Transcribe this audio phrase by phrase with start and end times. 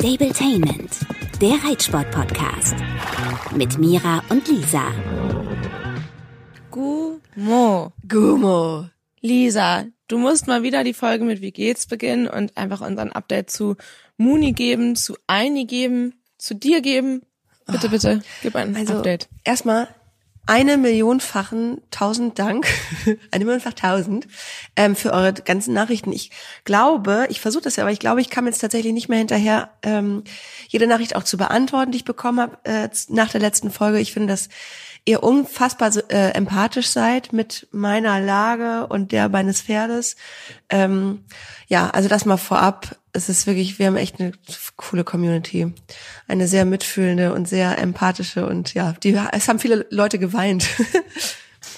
[0.00, 0.92] Stabletainment,
[1.40, 2.76] der Reitsport-Podcast.
[3.56, 4.92] Mit Mira und Lisa.
[6.70, 7.92] Gumo.
[8.06, 8.86] Gumo.
[9.22, 13.50] Lisa, du musst mal wieder die Folge mit Wie geht's beginnen und einfach unseren Update
[13.50, 13.74] zu
[14.16, 17.22] Muni geben, zu Eini geben, zu dir geben.
[17.66, 19.28] Bitte, bitte, gib ein Also Update.
[19.42, 19.88] erstmal
[20.48, 22.66] eine Millionfachen tausend Dank,
[23.30, 24.26] eine Millionfach tausend
[24.76, 26.10] ähm, für eure ganzen Nachrichten.
[26.10, 26.30] Ich
[26.64, 29.70] glaube, ich versuche das ja, aber ich glaube, ich kam jetzt tatsächlich nicht mehr hinterher,
[29.82, 30.24] ähm,
[30.68, 34.00] jede Nachricht auch zu beantworten, die ich bekommen habe äh, nach der letzten Folge.
[34.00, 34.48] Ich finde, dass
[35.08, 40.16] ihr unfassbar äh, empathisch seid mit meiner Lage und der meines Pferdes.
[40.68, 41.24] Ähm,
[41.66, 42.96] ja, also das mal vorab.
[43.12, 44.32] Es ist wirklich, wir haben echt eine
[44.76, 45.72] coole Community.
[46.28, 50.66] Eine sehr mitfühlende und sehr empathische und ja, die, es haben viele Leute geweint.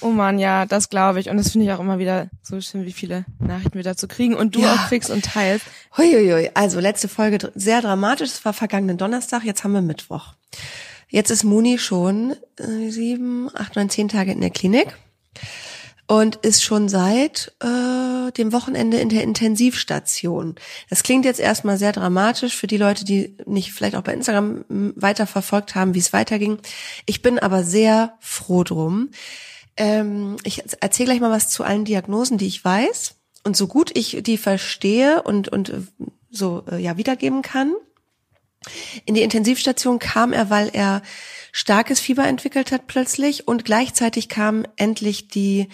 [0.03, 1.29] Oh man, ja, das glaube ich.
[1.29, 4.35] Und das finde ich auch immer wieder so schön, wie viele Nachrichten wir dazu kriegen
[4.35, 4.73] und du Ja.
[4.73, 5.65] auch kriegst und teilst.
[5.97, 8.29] Huiuiui, also letzte Folge sehr dramatisch.
[8.29, 10.33] Es war vergangenen Donnerstag, jetzt haben wir Mittwoch.
[11.11, 14.97] Jetzt ist Muni schon äh, sieben, acht, neun, zehn Tage in der Klinik
[16.07, 20.55] und ist schon seit äh, dem Wochenende in der Intensivstation.
[20.89, 24.63] Das klingt jetzt erstmal sehr dramatisch für die Leute, die nicht vielleicht auch bei Instagram
[24.69, 26.59] m, weiter verfolgt haben, wie es weiterging.
[27.05, 29.09] Ich bin aber sehr froh drum.
[29.75, 33.15] Ähm, ich erzähle gleich mal was zu allen Diagnosen, die ich weiß.
[33.43, 35.81] Und so gut ich die verstehe und, und äh,
[36.29, 37.73] so äh, ja wiedergeben kann.
[39.05, 41.01] In die Intensivstation kam er, weil er
[41.51, 45.67] starkes Fieber entwickelt hat plötzlich und gleichzeitig kam endlich die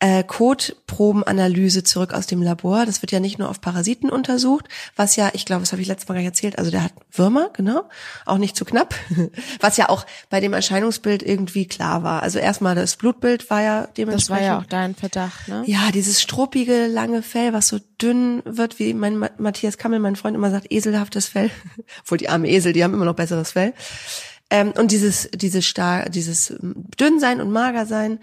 [0.00, 2.86] äh, Kotprobenanalyse zurück aus dem Labor.
[2.86, 5.88] Das wird ja nicht nur auf Parasiten untersucht, was ja, ich glaube, das habe ich
[5.88, 7.84] letztes Mal gar nicht erzählt, also der hat Würmer, genau,
[8.24, 8.94] auch nicht zu knapp,
[9.60, 12.22] was ja auch bei dem Erscheinungsbild irgendwie klar war.
[12.22, 14.42] Also erstmal das Blutbild war ja Das dementsprechend.
[14.42, 15.62] war ja auch dein Verdacht, ne?
[15.66, 20.16] Ja, dieses struppige, lange Fell, was so dünn wird, wie mein Ma Matthias Kammel, mein
[20.16, 21.50] Freund, immer sagt, eselhaftes Fell.
[22.02, 23.74] Obwohl die armen Esel, die haben immer noch besseres Fell.
[24.48, 28.18] Ähm, und dieses, dieses star, dieses ähm, dünn sein und mager sein.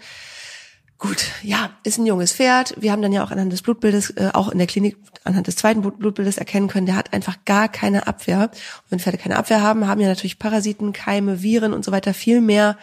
[0.98, 2.74] Gut, ja, ist ein junges Pferd.
[2.76, 5.54] Wir haben dann ja auch anhand des Blutbildes, äh, auch in der Klinik anhand des
[5.54, 8.50] zweiten Blut- Blutbildes erkennen können, der hat einfach gar keine Abwehr.
[8.50, 12.14] Und wenn Pferde keine Abwehr haben, haben ja natürlich Parasiten, Keime, Viren und so weiter
[12.14, 12.76] viel mehr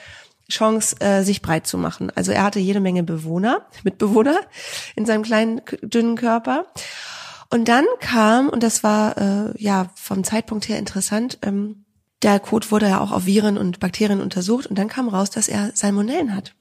[0.50, 2.09] Chance, äh, sich breit zu machen.
[2.16, 4.40] Also er hatte jede Menge Bewohner, Mitbewohner
[4.96, 6.68] in seinem kleinen, dünnen Körper.
[7.50, 11.84] Und dann kam, und das war äh, ja vom Zeitpunkt her interessant, ähm,
[12.22, 15.50] der Kot wurde ja auch auf Viren und Bakterien untersucht und dann kam raus, dass
[15.50, 16.56] er Salmonellen hat.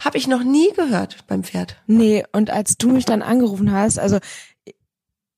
[0.00, 1.76] Habe ich noch nie gehört beim Pferd.
[1.86, 4.18] Nee, und als du mich dann angerufen hast, also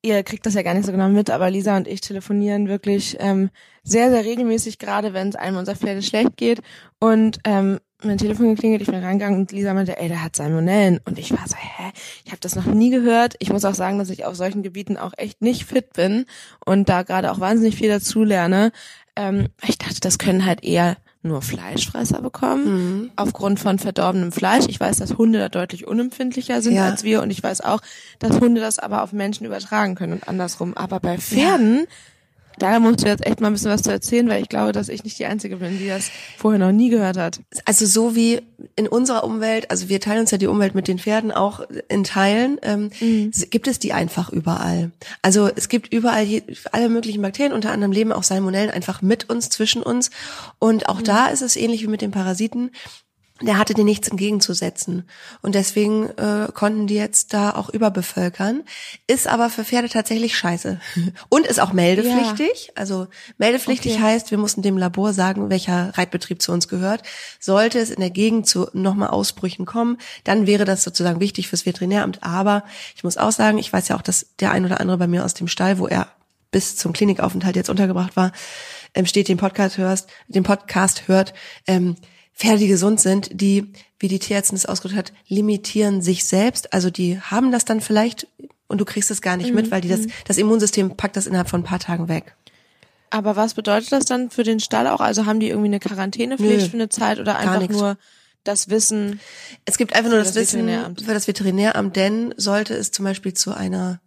[0.03, 3.16] ihr kriegt das ja gar nicht so genau mit, aber Lisa und ich telefonieren wirklich
[3.20, 3.50] ähm,
[3.82, 6.60] sehr, sehr regelmäßig, gerade wenn es einem unserer Pferde schlecht geht.
[6.99, 11.00] Und ähm, mein Telefon geklingelt, ich bin rangegangen und Lisa meinte, ey, der hat Salmonellen.
[11.04, 11.93] Und ich war so, hä?
[12.25, 13.34] Ich habe das noch nie gehört.
[13.41, 16.25] Ich muss auch sagen, dass ich auf solchen Gebieten auch echt nicht fit bin
[16.65, 18.72] und da gerade auch wahnsinnig viel dazu lerne.
[19.16, 24.64] Ähm, ich dachte, das können halt eher nur Fleischfresser bekommen, aufgrund von verdorbenem Fleisch.
[24.69, 26.86] Ich weiß, dass Hunde da deutlich unempfindlicher sind Ja.
[26.86, 27.81] als wir und ich weiß auch,
[28.19, 30.75] dass Hunde das aber auf Menschen übertragen können und andersrum.
[30.76, 31.86] Aber bei Pferden,
[32.60, 34.88] da musst du jetzt echt mal ein bisschen was zu erzählen, weil ich glaube, dass
[34.88, 37.41] ich nicht die Einzige bin, die das vorher noch nie gehört hat.
[37.65, 38.41] Also so wie
[38.76, 42.04] in unserer Umwelt, also wir teilen uns ja die Umwelt mit den Pferden auch in
[42.04, 42.91] Teilen, ähm,
[43.32, 44.91] s- gibt es die einfach überall.
[45.22, 49.28] Also es gibt überall je, alle möglichen Bakterien, unter anderem leben auch Salmonellen einfach mit
[49.31, 50.10] uns, zwischen uns.
[50.59, 52.70] Und auch da ist es ähnlich wie mit den Parasiten.
[53.43, 55.09] Der hatte dir nichts entgegenzusetzen.
[55.43, 58.62] Und deswegen äh, konnten die jetzt da auch überbevölkern.
[59.06, 60.81] Ist aber für Pferde tatsächlich scheiße.
[61.28, 62.73] Und ist auch meldepflichtig.
[62.75, 63.06] Also
[63.39, 64.03] meldepflichtig Okay.
[64.03, 67.03] heißt, wir mussten dem Labor sagen, welcher Reitbetrieb zu uns gehört.
[67.39, 71.67] Sollte es in der Gegend zu nochmal Ausbrüchen kommen, dann wäre das sozusagen wichtig fürs
[71.67, 72.23] Veterinäramt.
[72.23, 72.65] Aber
[72.95, 75.25] ich muss auch sagen, ich weiß ja auch, dass der ein oder andere bei mir
[75.25, 76.09] aus dem Stall, wo er
[76.50, 78.33] bis zum Klinikaufenthalt jetzt untergebracht war,
[78.95, 81.33] ähm, steht, den Podcast hörst, den Podcast hört,
[81.67, 81.97] ähm,
[82.41, 86.73] Pferde, die gesund sind, die, wie die Tierärztin es ausgedrückt hat, limitieren sich selbst.
[86.73, 88.27] Also die haben das dann vielleicht
[88.67, 91.50] und du kriegst es gar nicht mit, weil die das, das Immunsystem packt das innerhalb
[91.50, 92.35] von ein paar Tagen weg.
[93.11, 95.00] Aber was bedeutet das dann für den Stall auch?
[95.00, 97.99] Also haben die irgendwie eine Quarantänepflicht Nö, für eine Zeit oder einfach nur
[98.43, 99.20] das Wissen?
[99.67, 103.35] Es gibt einfach nur das, das Wissen für das Veterinäramt, denn sollte es zum Beispiel
[103.35, 104.00] zu einer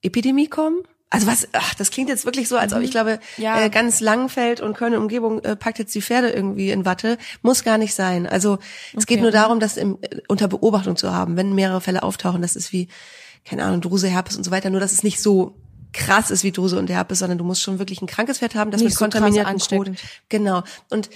[0.00, 0.82] Epidemie kommen?
[1.10, 3.60] Also was, ach, das klingt jetzt wirklich so, als ob ich glaube, Ja.
[3.62, 7.16] äh, ganz Langfeld und Köln Umgebung äh, packt jetzt die Pferde irgendwie in Watte.
[7.40, 8.26] Muss gar nicht sein.
[8.26, 8.58] Also
[8.94, 9.22] es geht Okay.
[9.22, 12.42] nur darum, das im, äh, unter Beobachtung zu haben, wenn mehrere Fälle auftauchen.
[12.42, 12.88] Das ist wie,
[13.46, 14.68] keine Ahnung, Druse, Herpes und so weiter.
[14.68, 15.56] Nur, dass es nicht so
[15.94, 18.70] krass ist wie Druse und Herpes, sondern du musst schon wirklich ein krankes Pferd haben,
[18.70, 19.90] das Nicht mit so kontaminierten Kot.
[20.28, 20.62] Genau.
[20.90, 21.08] Und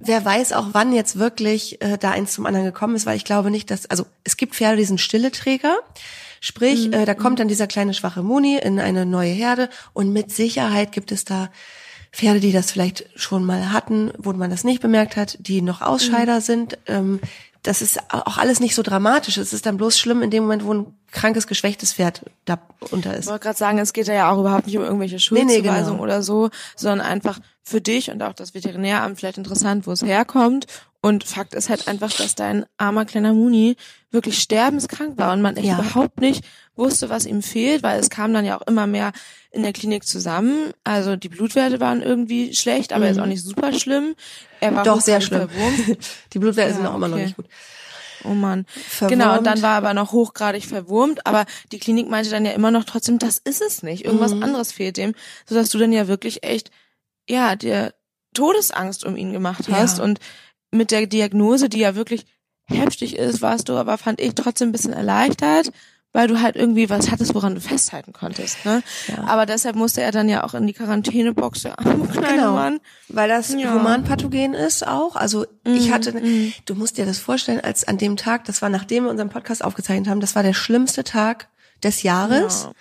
[0.00, 3.24] wer weiß auch, wann jetzt wirklich äh, da eins zum anderen gekommen ist, weil ich
[3.24, 5.76] glaube nicht, dass, also es gibt Pferde, die sind stille Träger.
[6.44, 6.92] Sprich, Mhm.
[6.92, 10.90] äh, da kommt dann dieser kleine schwache Muni in eine neue Herde und mit Sicherheit
[10.90, 11.50] gibt es da
[12.10, 15.80] Pferde, die das vielleicht schon mal hatten, wo man das nicht bemerkt hat, die noch
[15.82, 16.40] Ausscheider Mhm.
[16.40, 16.78] sind.
[16.86, 17.20] Ähm,
[17.62, 19.38] das ist auch alles nicht so dramatisch.
[19.38, 22.58] Es ist dann bloß schlimm in dem Moment, wo ein krankes, geschwächtes Pferd da
[22.90, 23.26] unter Ich ist.
[23.28, 26.02] wollte gerade sagen, es geht ja auch überhaupt nicht um irgendwelche Nee, nee, Schuldzuweisungen genau.
[26.02, 30.66] oder so, sondern einfach für dich und auch das Veterinäramt vielleicht interessant, wo es herkommt.
[31.04, 33.76] Und Fakt ist halt einfach, dass dein armer kleiner Muni
[34.12, 35.80] wirklich sterbenskrank war und man echt Ja.
[35.80, 36.44] überhaupt nicht
[36.76, 39.10] wusste, was ihm fehlt, weil es kam dann ja auch immer mehr
[39.50, 40.72] in der Klinik zusammen.
[40.84, 44.14] Also die Blutwerte waren irgendwie schlecht, aber jetzt auch nicht super schlimm.
[44.60, 44.84] Er war Mhm.
[44.84, 45.48] Doch, sehr schlimm.
[45.48, 45.98] verwurmt.
[46.32, 47.24] Die Blutwerte Ja, sind auch immer noch okay.
[47.26, 47.46] nicht gut.
[48.24, 48.66] Oh Mann.
[48.88, 49.10] Verwurmt.
[49.20, 52.52] Genau, und dann war er aber noch hochgradig verwurmt, aber die Klinik meinte dann ja
[52.52, 54.04] immer noch trotzdem, das ist es nicht.
[54.04, 54.44] Irgendwas Mhm.
[54.44, 55.14] anderes fehlt dem,
[55.48, 56.70] sodass du dann ja wirklich echt,
[57.28, 57.92] ja, dir
[58.34, 60.04] Todesangst um ihn gemacht hast Ja.
[60.04, 60.20] und
[60.72, 62.26] mit der Diagnose, die ja wirklich
[62.64, 65.70] heftig ist, warst du aber, fand ich, trotzdem ein bisschen erleichtert,
[66.14, 68.64] weil du halt irgendwie was hattest, woran du festhalten konntest.
[68.64, 68.82] Ne?
[69.08, 69.24] Ja.
[69.24, 72.52] Aber deshalb musste er dann ja auch in die Quarantänebox, der arme kleine Genau.
[72.54, 72.80] Mann.
[73.08, 73.72] Weil das Ja.
[73.74, 75.16] humanpathogen ist auch.
[75.16, 76.52] Also ich Mhm, hatte, mhm.
[76.66, 79.64] du musst dir das vorstellen, als an dem Tag, das war nachdem wir unseren Podcast
[79.64, 81.48] aufgezeichnet haben, das war der schlimmste Tag
[81.82, 82.64] des Jahres.
[82.64, 82.72] Ja.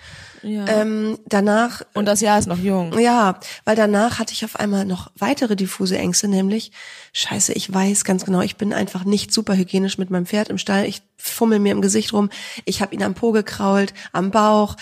[0.68, 2.98] Ähm, danach und das Jahr ist noch jung.
[3.00, 6.72] Ja, weil danach hatte ich auf einmal noch weitere diffuse Ängste, nämlich,
[7.14, 10.58] scheiße, ich weiß ganz genau, ich bin einfach nicht super hygienisch mit meinem Pferd im
[10.58, 10.86] Stall.
[10.86, 12.30] Ich fummel mir im Gesicht rum,
[12.66, 14.76] ich habe ihn am Po gekrault, am Bauch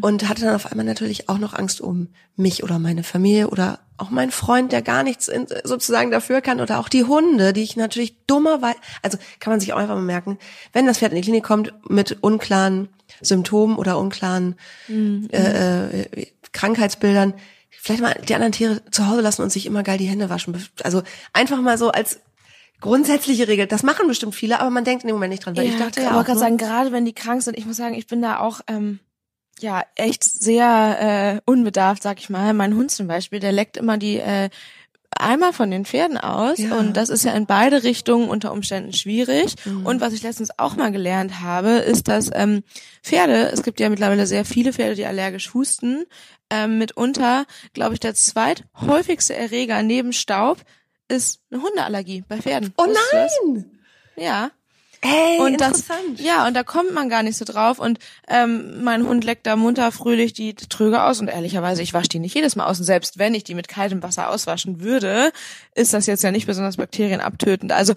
[0.00, 3.78] und hatte dann auf einmal natürlich auch noch Angst um mich oder meine Familie oder
[3.96, 7.62] auch meinen Freund, der gar nichts in, sozusagen dafür kann oder auch die Hunde, die
[7.62, 10.38] ich natürlich dummerweise, also kann man sich auch einfach mal merken,
[10.72, 12.88] wenn das Pferd in die Klinik kommt mit unklaren
[13.20, 14.56] Symptomen oder unklaren
[15.32, 17.34] äh, äh, Krankheitsbildern,
[17.70, 20.56] vielleicht mal die anderen Tiere zu Hause lassen und sich immer geil die Hände waschen.
[20.82, 21.02] Also
[21.32, 22.20] einfach mal so als
[22.84, 23.66] grundsätzliche Regel.
[23.66, 25.56] Das machen bestimmt viele, aber man denkt in dem Moment nicht dran.
[25.56, 26.44] Weil ich dachte ja aber auch, gerade ne?
[26.44, 29.00] sagen, gerade wenn die krank sind, ich muss sagen, ich bin da auch ähm,
[29.58, 32.52] ja echt sehr äh, unbedarft, sag ich mal.
[32.52, 34.50] Mein Hund zum Beispiel, der leckt immer die äh,
[35.18, 36.76] Eimer von den Pferden aus Ja.
[36.76, 39.54] und das ist ja in beide Richtungen unter Umständen schwierig.
[39.64, 39.86] Mhm.
[39.86, 42.64] Und was ich letztens auch mal gelernt habe, ist, dass ähm,
[43.02, 46.04] Pferde, es gibt ja mittlerweile sehr viele Pferde, die allergisch husten,
[46.50, 50.58] ähm, mitunter, glaube ich, der zweithäufigste Erreger neben Staub
[51.14, 52.72] ist eine Hundeallergie bei Pferden.
[52.76, 52.96] oh das?
[53.12, 53.70] nein!
[54.16, 54.50] Ja.
[55.06, 56.18] Ey, Und das, interessant.
[56.20, 57.78] ja, und da kommt man gar nicht so drauf.
[57.78, 61.20] Und ähm, mein Hund leckt da munter fröhlich die Tröge aus.
[61.20, 62.78] Und ehrlicherweise, ich wasche die nicht jedes Mal aus.
[62.78, 65.30] Und selbst wenn ich die mit kaltem Wasser auswaschen würde,
[65.74, 67.70] ist das jetzt ja nicht besonders bakterienabtötend.
[67.72, 67.92] Also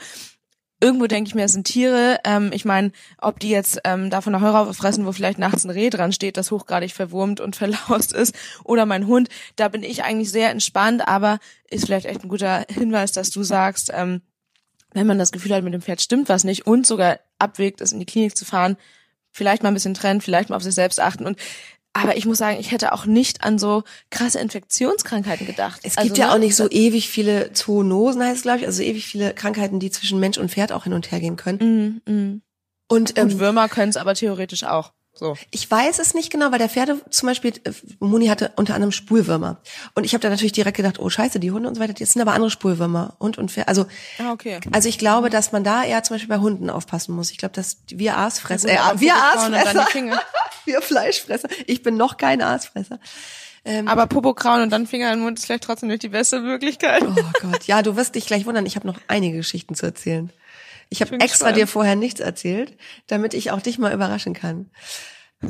[0.80, 2.20] irgendwo denke ich mir, es sind Tiere.
[2.24, 5.72] Ähm, ich meine, ob die jetzt ähm, davon eine Heuraufe fressen, wo vielleicht nachts ein
[5.72, 10.04] Reh dran steht, das hochgradig verwurmt und verlaust ist, oder mein Hund, da bin ich
[10.04, 11.08] eigentlich sehr entspannt.
[11.08, 11.40] Aber
[11.70, 14.22] ist vielleicht echt ein guter Hinweis, dass du sagst, ähm,
[14.94, 17.92] wenn man das Gefühl hat, mit dem Pferd stimmt was nicht und sogar abwägt, es
[17.92, 18.78] in die Klinik zu fahren,
[19.32, 21.38] vielleicht mal ein bisschen trennen, vielleicht mal auf sich selbst achten und
[22.02, 25.82] aber ich muss sagen, ich hätte auch nicht an so krasse Infektionskrankheiten gedacht.
[25.84, 28.66] Es Also, gibt ja ne, auch nicht so ewig viele Zoonosen, heißt es, glaube ich,
[28.66, 32.02] also ewig viele Krankheiten, die zwischen Mensch und Pferd auch hin und her gehen können.
[32.06, 32.42] Mm, mm.
[32.90, 34.94] Und, ähm, Und Würmer können es aber theoretisch auch.
[35.18, 35.36] So.
[35.52, 38.92] Ich weiß es nicht genau, weil der Pferde zum Beispiel, äh, Muni hatte unter anderem
[38.92, 39.58] Spulwürmer.
[39.96, 42.12] Und ich habe da natürlich direkt gedacht, oh scheiße, die Hunde und so weiter, das
[42.14, 43.16] sind aber andere Spulwürmer.
[43.20, 43.68] Hund und Pferd.
[43.68, 43.86] Also,
[44.20, 44.60] Ah, okay.
[44.72, 47.32] also ich glaube, dass man da eher zum Beispiel bei Hunden aufpassen muss.
[47.32, 49.88] Ich glaube, dass wir Aasfresser, Ja, äh, wir aber Aasfresser,
[50.66, 51.50] wir Fleischfresser.
[51.66, 53.00] Ich bin noch kein Aasfresser.
[53.86, 56.40] Aber Popo krauen und dann Finger in den Mund ist vielleicht trotzdem nicht die beste
[56.40, 57.04] Möglichkeit.
[57.04, 58.66] Oh Gott, ja, du wirst dich gleich wundern.
[58.66, 60.32] Ich habe noch einige Geschichten zu erzählen.
[60.90, 62.78] Ich habe extra dir vorher nichts erzählt,
[63.08, 64.70] damit ich auch dich mal überraschen kann.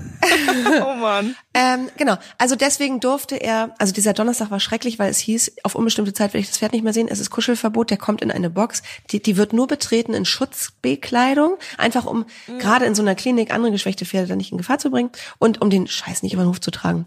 [0.81, 1.35] Oh Mann.
[1.53, 2.17] Ähm, genau.
[2.37, 6.33] Also deswegen durfte er, also dieser Donnerstag war schrecklich, weil es hieß, auf unbestimmte Zeit
[6.33, 7.07] werde ich das Pferd nicht mehr sehen.
[7.09, 8.83] Es ist Kuschelverbot, der kommt in eine Box.
[9.11, 12.25] Die, die wird nur betreten in Schutzbekleidung, einfach um
[12.59, 15.61] gerade in so einer Klinik andere geschwächte Pferde dann nicht in Gefahr zu bringen und
[15.61, 17.05] um den Scheiß nicht über den Hof zu tragen.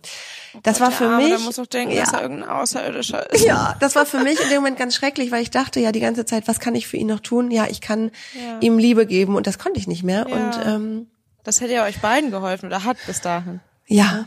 [0.62, 1.28] Das war für Arme, mich.
[1.28, 3.44] Der muss auch denken, ja, dass er irgendein Außerirdischer ist.
[3.44, 6.00] ja, das war für mich in dem Moment ganz schrecklich, weil ich dachte ja die
[6.00, 7.50] ganze Zeit, was kann ich für ihn noch tun?
[7.50, 8.58] Ja, ich kann Ja.
[8.60, 10.26] ihm Liebe geben und das konnte ich nicht mehr.
[10.28, 10.34] Ja.
[10.36, 11.06] Und ähm,
[11.44, 13.60] Das hätte ja euch beiden geholfen oder hat bis dahin.
[13.86, 14.26] Ja,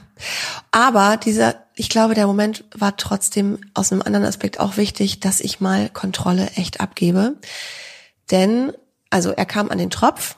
[0.71, 5.39] aber dieser, ich glaube, der Moment war trotzdem aus einem anderen Aspekt auch wichtig, dass
[5.39, 7.35] ich mal Kontrolle echt abgebe.
[8.31, 8.73] Denn,
[9.09, 10.35] also er kam an den Tropf,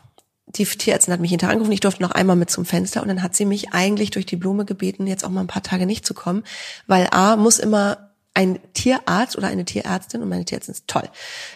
[0.55, 3.24] die Tierärztin hat mich hinterher angerufen, ich durfte noch einmal mit zum Fenster und dann
[3.24, 6.05] hat sie mich eigentlich durch die Blume gebeten, jetzt auch mal ein paar Tage nicht
[6.05, 6.43] zu kommen,
[6.88, 11.09] weil A, muss immer ein Tierarzt oder eine Tierärztin, und meine Tierärztin ist toll,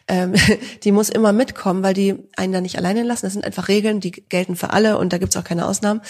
[0.08, 0.34] ähm,
[0.84, 3.26] die muss immer mitkommen, weil die einen da nicht alleine lassen.
[3.26, 6.02] Das sind einfach Regeln, die gelten für alle und da gibt's auch keine Ausnahmen.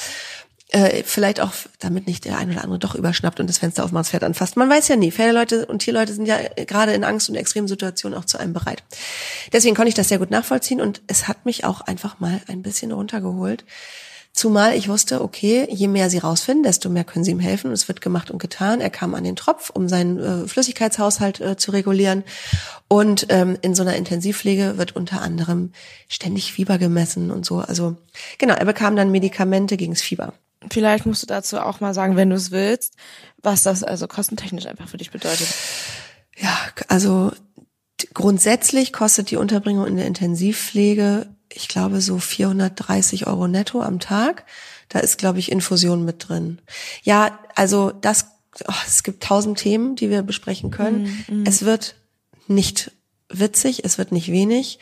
[0.71, 4.05] Äh, vielleicht auch, damit nicht der ein oder andere doch überschnappt und das Fenster aufmacht,
[4.05, 4.55] das Pferd anfasst.
[4.55, 5.11] Man weiß ja nie.
[5.11, 8.53] Pferdeleute und Tierleute sind ja äh, gerade in Angst und extremen Situationen auch zu einem
[8.53, 8.83] bereit.
[9.51, 12.61] Deswegen konnte ich das sehr gut nachvollziehen und es hat mich auch einfach mal ein
[12.61, 13.65] bisschen runtergeholt,
[14.31, 17.67] Zumal ich wusste, okay, je mehr sie rausfinden, desto mehr können sie ihm helfen.
[17.67, 18.79] Und es wird gemacht und getan.
[18.79, 22.23] Er kam an den Tropf, um seinen äh, Flüssigkeitshaushalt äh, zu regulieren.
[22.87, 25.71] Und ähm, in so einer Intensivpflege wird unter anderem
[26.07, 27.57] ständig Fieber gemessen und so.
[27.57, 27.97] Also
[28.37, 30.33] genau, er bekam dann Medikamente gegens Fieber.
[30.71, 32.95] Vielleicht musst du dazu auch mal sagen, wenn du es willst,
[33.41, 35.47] was das also kostentechnisch einfach für dich bedeutet.
[36.37, 37.31] Ja, also
[38.13, 44.45] grundsätzlich kostet die Unterbringung in der Intensivpflege ich glaube, so 430 Euro netto am Tag.
[44.87, 46.59] Da ist, glaube ich, Infusion mit drin.
[47.03, 48.27] Ja, also das,
[48.67, 51.23] oh, es gibt tausend Themen, die wir besprechen können.
[51.27, 51.43] Mm, mm.
[51.45, 51.95] Es wird
[52.47, 52.91] nicht
[53.29, 54.79] witzig, es wird nicht wenig.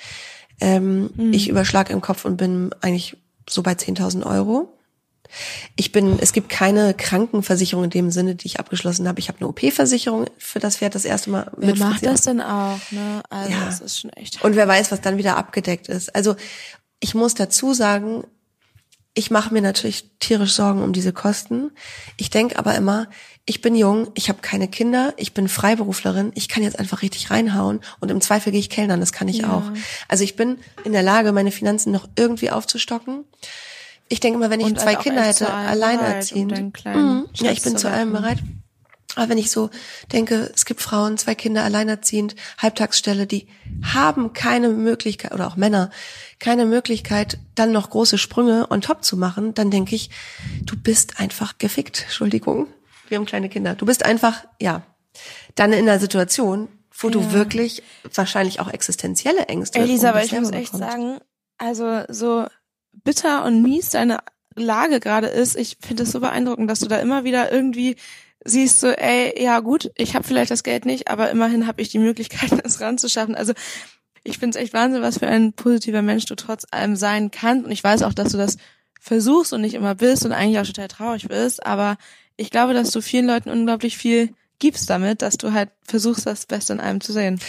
[0.59, 1.33] Ähm, mm.
[1.33, 3.17] Ich überschlag im Kopf und bin eigentlich
[3.49, 4.76] so bei 10.000 Euro.
[5.75, 9.19] Ich bin, es gibt keine Krankenversicherung in dem Sinne, die ich abgeschlossen habe.
[9.19, 11.51] Ich habe eine OP-Versicherung für das Pferd das erste Mal.
[11.57, 12.79] Wer mit macht das denn auch?
[12.91, 13.21] Ne?
[13.29, 13.65] Also ja.
[13.65, 14.43] das ist schon echt.
[14.43, 16.13] Und wer weiß, was dann wieder abgedeckt ist.
[16.15, 16.35] Also
[16.99, 18.23] ich muss dazu sagen,
[19.17, 21.71] ich mache mir natürlich tierisch Sorgen um diese Kosten.
[22.17, 23.07] Ich denke aber immer,
[23.47, 27.31] ich bin jung, ich habe keine Kinder, ich bin Freiberuflerin, ich kann jetzt einfach richtig
[27.31, 29.53] reinhauen und im Zweifel gehe ich Kellnern, das kann ich ja.
[29.53, 29.63] auch.
[30.07, 33.23] Also ich bin in der Lage, meine Finanzen noch irgendwie aufzustocken.
[34.09, 36.85] Ich denke mal, wenn ich und zwei Kinder hätte, alleinerziehend.
[36.85, 37.27] Mhm.
[37.35, 38.39] Ja, ich bin zu allem bereit.
[39.15, 39.71] Aber wenn ich so
[40.11, 43.47] denke, es gibt Frauen, zwei Kinder, alleinerziehend, Halbtagsstelle, die
[43.83, 45.89] haben keine Möglichkeit, oder auch Männer,
[46.39, 50.11] keine Möglichkeit, dann noch große Sprünge on top zu machen, dann denke ich,
[50.61, 52.03] du bist einfach gefickt.
[52.03, 52.67] Entschuldigung.
[53.07, 53.73] Wir haben kleine Kinder.
[53.73, 54.83] Du bist einfach, ja,
[55.55, 57.13] dann in einer Situation, wo ja.
[57.13, 57.81] du wirklich
[58.13, 59.85] wahrscheinlich auch existenzielle Ängste hast.
[59.87, 61.19] Elisa, aber ich muss echt sagen,
[61.57, 62.45] also so
[63.03, 64.19] bitter und mies deine
[64.55, 67.95] Lage gerade ist, ich finde es so beeindruckend, dass du da immer wieder irgendwie
[68.43, 71.89] siehst so, ey, ja gut, ich habe vielleicht das Geld nicht, aber immerhin habe ich
[71.89, 73.35] die Möglichkeit, es ranzuschaffen.
[73.35, 73.53] Also
[74.23, 77.65] ich finde es echt Wahnsinn, was für ein positiver Mensch du trotz allem sein kannst.
[77.65, 78.57] Und ich weiß auch, dass du das
[78.99, 81.65] versuchst und nicht immer bist und eigentlich auch total traurig bist.
[81.65, 81.97] Aber
[82.35, 86.45] ich glaube, dass du vielen Leuten unglaublich viel gibst damit, dass du halt versuchst, das
[86.45, 87.39] Beste in einem zu sehen.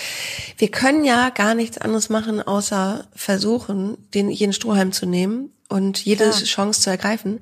[0.56, 6.04] Wir können ja gar nichts anderes machen, außer versuchen, den jeden Strohhalm zu nehmen und
[6.04, 6.30] jede ja.
[6.30, 7.40] Chance zu ergreifen.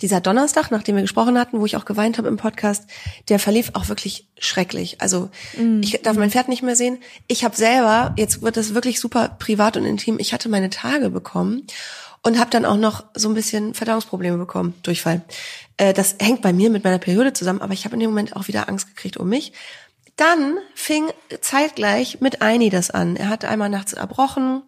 [0.00, 2.84] Dieser Donnerstag, nachdem wir gesprochen hatten, wo ich auch geweint habe im Podcast,
[3.28, 5.00] der verlief auch wirklich schrecklich.
[5.00, 5.82] Also mhm.
[5.82, 6.98] ich darf mein Pferd nicht mehr sehen.
[7.26, 11.10] Ich habe selber, jetzt wird das wirklich super privat und intim, ich hatte meine Tage
[11.10, 11.66] bekommen
[12.22, 15.22] und habe dann auch noch so ein bisschen Verdauungsprobleme bekommen, Durchfall.
[15.76, 18.36] Äh, das hängt bei mir mit meiner Periode zusammen, aber ich habe in dem Moment
[18.36, 19.52] auch wieder Angst gekriegt um mich.
[20.16, 23.16] Dann fing zeitgleich mit Eini das an.
[23.16, 24.62] Er hatte einmal nachts erbrochen,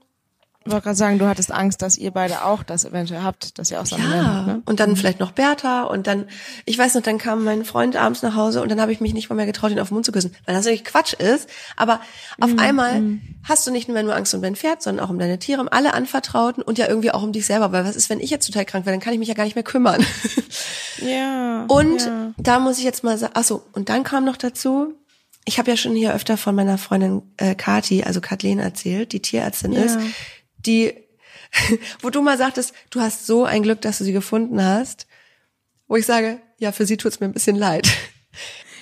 [0.70, 3.80] wollte gerade sagen, du hattest Angst, dass ihr beide auch das eventuell habt, dass ihr
[3.80, 4.62] auch zusammen ja, ne?
[4.66, 6.26] und dann vielleicht noch Bertha und dann,
[6.64, 9.14] ich weiß noch, dann kam mein Freund abends nach Hause und dann habe ich mich
[9.14, 11.48] nicht mal mehr getraut, ihn auf den Mund zu küssen, weil das natürlich Quatsch ist.
[11.76, 12.00] Aber
[12.40, 13.20] auf mm, einmal mm.
[13.44, 15.68] hast du nicht nur nur Angst um dein Pferd, sondern auch um deine Tiere, um
[15.68, 17.72] alle Anvertrauten und ja irgendwie auch um dich selber.
[17.72, 19.44] Weil was ist, wenn ich jetzt total krank werde, dann kann ich mich ja gar
[19.44, 20.04] nicht mehr kümmern.
[21.00, 21.64] Ja.
[21.68, 22.32] Und ja.
[22.36, 24.94] da muss ich jetzt mal sagen, ach so, und dann kam noch dazu,
[25.44, 29.20] ich habe ja schon hier öfter von meiner Freundin äh, Kati, also Kathleen erzählt, die
[29.20, 29.80] Tierärztin ja.
[29.80, 29.98] ist,
[30.68, 31.08] die
[32.02, 35.06] wo du mal sagtest, du hast so ein Glück, dass du sie gefunden hast,
[35.86, 37.88] wo ich sage, ja, für sie tut's mir ein bisschen leid.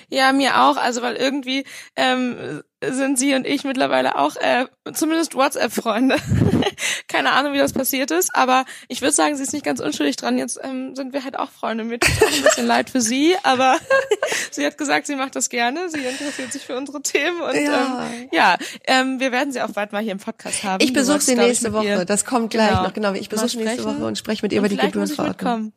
[0.09, 0.77] Ja, mir auch.
[0.77, 6.15] Also weil irgendwie ähm, sind sie und ich mittlerweile auch äh, zumindest WhatsApp-Freunde.
[7.07, 10.15] Keine Ahnung, wie das passiert ist, aber ich würde sagen, sie ist nicht ganz unschuldig
[10.15, 10.37] dran.
[10.37, 11.83] Jetzt ähm, sind wir halt auch Freunde.
[11.83, 13.77] Mir tut auch ein bisschen leid für sie, aber
[14.51, 15.89] sie hat gesagt, sie macht das gerne.
[15.89, 19.71] Sie interessiert sich für unsere Themen und ja, ähm, ja ähm, wir werden sie auch
[19.71, 20.83] bald mal hier im Podcast haben.
[20.83, 22.05] Ich besuche sie nächste Woche.
[22.05, 22.83] Das kommt gleich genau.
[22.83, 22.93] noch.
[22.93, 25.73] Genau, ich besuche sie nächste Woche und spreche mit ihr und über die Gebührenverordnung.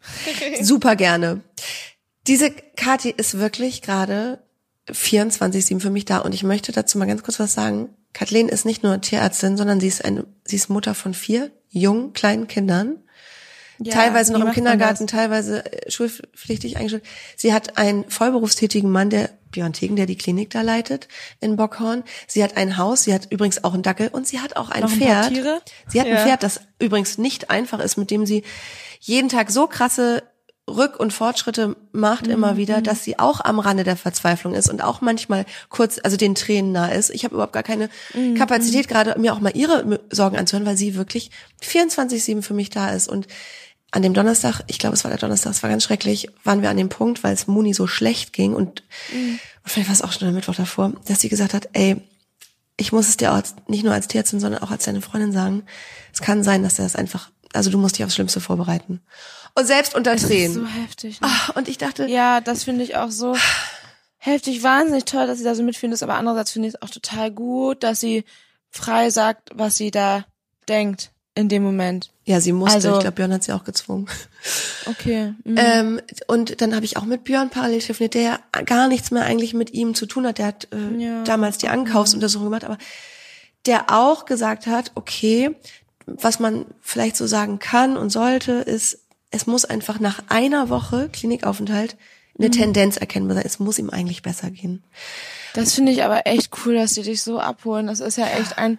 [0.61, 1.41] Super gerne.
[2.27, 4.43] Diese Kathi ist wirklich gerade
[4.89, 7.91] 24-7 für mich da und ich möchte dazu mal ganz kurz was sagen.
[8.13, 12.13] Kathleen ist nicht nur Tierärztin, sondern sie ist eine, sie ist Mutter von vier jungen,
[12.13, 12.97] kleinen Kindern.
[13.83, 17.03] Ja, teilweise noch im Kindergarten, teilweise äh, schulpflichtig eingeschult.
[17.37, 21.09] Sie hat einen vollberufstätigen Mann, der Björn Tegen, der die Klinik da leitet
[21.41, 22.05] in Bockhorn.
[22.27, 24.83] Sie hat ein Haus, sie hat übrigens auch einen Dackel und sie hat auch ein
[24.83, 25.29] noch Pferd.
[25.29, 26.17] Ein sie hat ja.
[26.17, 28.45] ein Pferd, das übrigens nicht einfach ist, mit dem sie
[29.01, 30.23] jeden Tag so krasse
[30.71, 32.33] Rück- und Fortschritte macht mhm.
[32.33, 36.17] immer wieder, dass sie auch am Rande der Verzweiflung ist und auch manchmal kurz, also
[36.17, 37.11] den Tränen nah ist.
[37.11, 38.35] Ich habe überhaupt gar keine mhm.
[38.35, 41.31] Kapazität, gerade mir auch mal ihre Sorgen anzuhören, weil sie wirklich
[41.63, 43.09] 24-7 für mich da ist.
[43.09, 43.27] Und
[43.91, 46.71] an dem Donnerstag, ich glaube, es war der Donnerstag, es war ganz schrecklich, waren wir
[46.71, 49.41] an dem Punkt, weil es Muni so schlecht ging und, mhm.
[49.65, 51.97] und vielleicht war es auch schon der Mittwoch davor, dass sie gesagt hat, ey,
[52.81, 55.65] ich muss es dir auch nicht nur als Tierärztin, sondern auch als deine Freundin sagen.
[56.15, 59.01] Es kann sein, dass er das einfach, also du musst dich aufs Schlimmste vorbereiten.
[59.55, 60.55] Und selbst unter Tränen.
[60.55, 61.21] so heftig.
[61.21, 61.29] Ne?
[61.31, 62.07] Ach, und ich dachte.
[62.07, 63.37] Ja, das finde ich auch so
[64.19, 66.03] heftig, wahnsinnig toll, dass sie da so mitfindet.
[66.03, 68.25] Aber andererseits finde ich es auch total gut, dass sie
[68.71, 70.25] frei sagt, was sie da
[70.69, 72.11] denkt in dem Moment.
[72.25, 72.77] Ja, sie musste.
[72.77, 74.07] Also- ich glaube, Björn hat sie auch gezwungen.
[74.87, 75.35] Okay.
[75.45, 75.57] mhm.
[75.57, 79.25] Ähm, und dann habe ich auch mit Björn parallel telefoniert, der ja gar nichts mehr
[79.25, 80.39] eigentlich mit ihm zu tun hat.
[80.39, 81.23] Der hat äh, Ja.
[81.25, 82.79] damals die Ankaufsuntersuchung gemacht, aber
[83.67, 85.55] der auch gesagt hat, okay,
[86.17, 91.09] was man vielleicht so sagen kann und sollte, ist, es muss einfach nach einer Woche
[91.13, 91.97] Klinikaufenthalt
[92.39, 92.53] eine Mhm.
[92.53, 93.45] Tendenz erkennbar sein.
[93.47, 94.83] Es muss ihm eigentlich besser gehen.
[95.55, 97.87] Das finde ich aber echt cool, dass die dich so abholen.
[97.89, 98.79] Das ist ja echt ein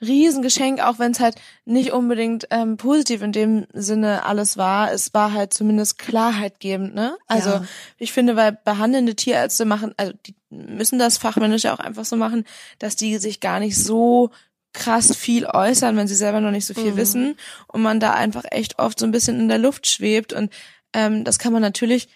[0.00, 4.92] Riesengeschenk, auch wenn es halt nicht unbedingt ähm, positiv in dem Sinne alles war.
[4.92, 7.16] Es war halt zumindest Klarheit gebend, ne?
[7.26, 7.64] Also Ja.
[7.98, 12.16] ich finde, weil behandelnde Tierärzte machen, also die müssen das fachmännisch ja auch einfach so
[12.16, 12.44] machen,
[12.78, 14.30] dass die sich gar nicht so
[14.74, 16.96] krass viel äußern, wenn sie selber noch nicht so viel Mhm.
[16.96, 17.36] wissen
[17.68, 20.52] und man da einfach echt oft so ein bisschen in der Luft schwebt und
[20.92, 22.08] ähm, das kann man natürlich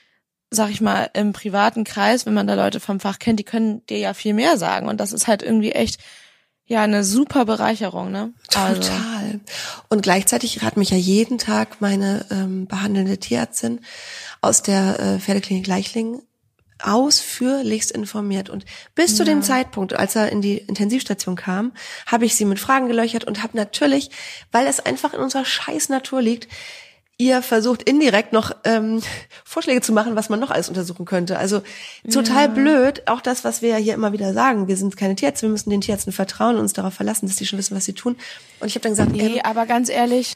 [0.51, 3.85] sag ich mal, im privaten Kreis, wenn man da Leute vom Fach kennt, die können
[3.85, 4.89] dir ja viel mehr sagen.
[4.89, 6.01] Und das ist halt irgendwie echt,
[6.65, 8.33] ja, eine super Bereicherung, ne?
[8.55, 9.41] Also, Total.
[9.91, 13.81] Und gleichzeitig hat mich ja jeden Tag meine ähm, behandelnde Tierärztin
[14.41, 16.23] aus der äh, Pferdeklinik Leichlingen
[16.83, 18.51] ausführlichst informiert.
[18.51, 21.73] Und bis zu dem Zeitpunkt, als er in die Intensivstation kam,
[22.07, 24.11] habe ich sie mit Fragen gelöchert und habe natürlich,
[24.53, 26.49] weil es einfach in unserer scheiß Natur liegt,
[27.19, 29.03] ihr versucht indirekt noch ähm,
[29.45, 31.37] Vorschläge zu machen, was man noch alles untersuchen könnte.
[31.39, 31.63] Also
[32.11, 34.69] total blöd, auch das, was wir ja hier immer wieder sagen.
[34.69, 37.47] Wir sind keine Tierärzte, wir müssen den Tierärzten vertrauen und uns darauf verlassen, dass die
[37.47, 38.17] schon wissen, was sie tun.
[38.61, 40.35] Und ich habe dann gesagt, nee, ähm, aber ganz ehrlich,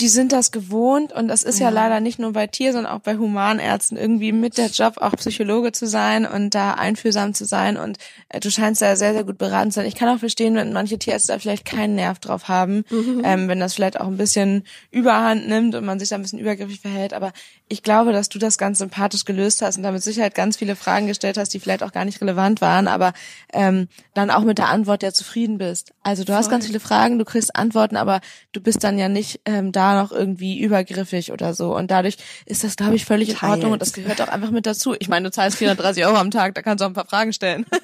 [0.00, 1.66] die sind das gewohnt und das ist ja.
[1.66, 1.70] Ja.
[1.70, 5.72] leider nicht nur bei Tier, sondern auch bei Humanärzten irgendwie mit der Job auch Psychologe
[5.72, 7.96] zu sein und da einfühlsam zu sein und
[8.28, 9.86] äh, du scheinst da sehr, sehr gut beraten zu sein.
[9.86, 12.84] Ich kann auch verstehen, wenn manche Tierärzte da vielleicht keinen Nerv drauf haben,
[13.24, 16.40] ähm, wenn das vielleicht auch ein bisschen überhand nimmt und man sich da ein bisschen
[16.40, 17.32] übergriffig verhält, aber
[17.68, 21.06] ich glaube, dass du das ganz sympathisch gelöst hast und damit Sicherheit ganz viele Fragen
[21.06, 23.14] gestellt hast, die vielleicht auch gar nicht relevant waren, aber
[23.52, 25.94] ähm, dann auch mit der Antwort ja zufrieden bist.
[26.02, 26.52] Also du hast Voll.
[26.52, 28.20] ganz viele Fragen, du kriegst Antworten, aber
[28.52, 31.76] du bist dann ja nicht ähm, da noch irgendwie übergriffig oder so.
[31.76, 32.16] Und dadurch
[32.46, 34.94] ist das, glaube ich, völlig in Ordnung und das gehört auch einfach mit dazu.
[34.98, 37.32] Ich meine, du zahlst 430 Euro am Tag, da kannst du auch ein paar Fragen
[37.32, 37.66] stellen.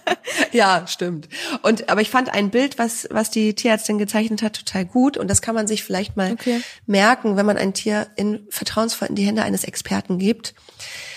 [0.52, 1.28] Ja, stimmt.
[1.62, 5.28] Und aber ich fand ein Bild, was was die Tierärztin gezeichnet hat, total gut und
[5.28, 6.60] das kann man sich vielleicht mal Okay.
[6.86, 10.54] merken, wenn man ein Tier in vertrauensvoll in die Hände eines Experten gibt.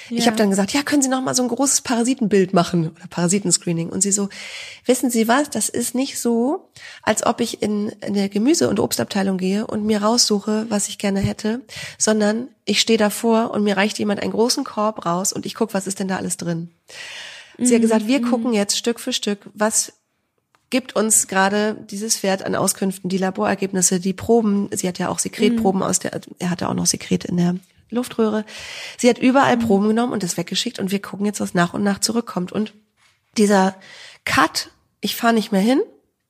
[0.09, 0.25] Ich Ja.
[0.27, 3.89] habe dann gesagt, ja, können Sie noch mal so ein großes Parasitenbild machen oder Parasitenscreening
[3.89, 4.29] und sie so,
[4.85, 6.69] wissen Sie was, das ist nicht so,
[7.01, 11.19] als ob ich in eine Gemüse- und Obstabteilung gehe und mir raussuche, was ich gerne
[11.19, 11.61] hätte,
[11.97, 15.73] sondern ich stehe davor und mir reicht jemand einen großen Korb raus und ich gucke,
[15.73, 16.69] was ist denn da alles drin.
[17.57, 19.93] Sie hat gesagt, wir gucken jetzt Stück für Stück, was
[20.71, 24.67] gibt uns gerade dieses Pferd an Auskünften, die Laborergebnisse, die Proben.
[24.73, 27.55] Sie hat ja auch Sekretproben aus der, er hatte auch noch Sekret in der
[27.89, 28.45] Luftröhre.
[28.97, 31.83] Sie hat überall Proben genommen und das weggeschickt und wir gucken jetzt, was nach und
[31.83, 32.51] nach zurückkommt.
[32.51, 32.73] Und
[33.37, 33.75] dieser
[34.23, 34.69] Cut,
[35.01, 35.81] ich fahre nicht mehr hin,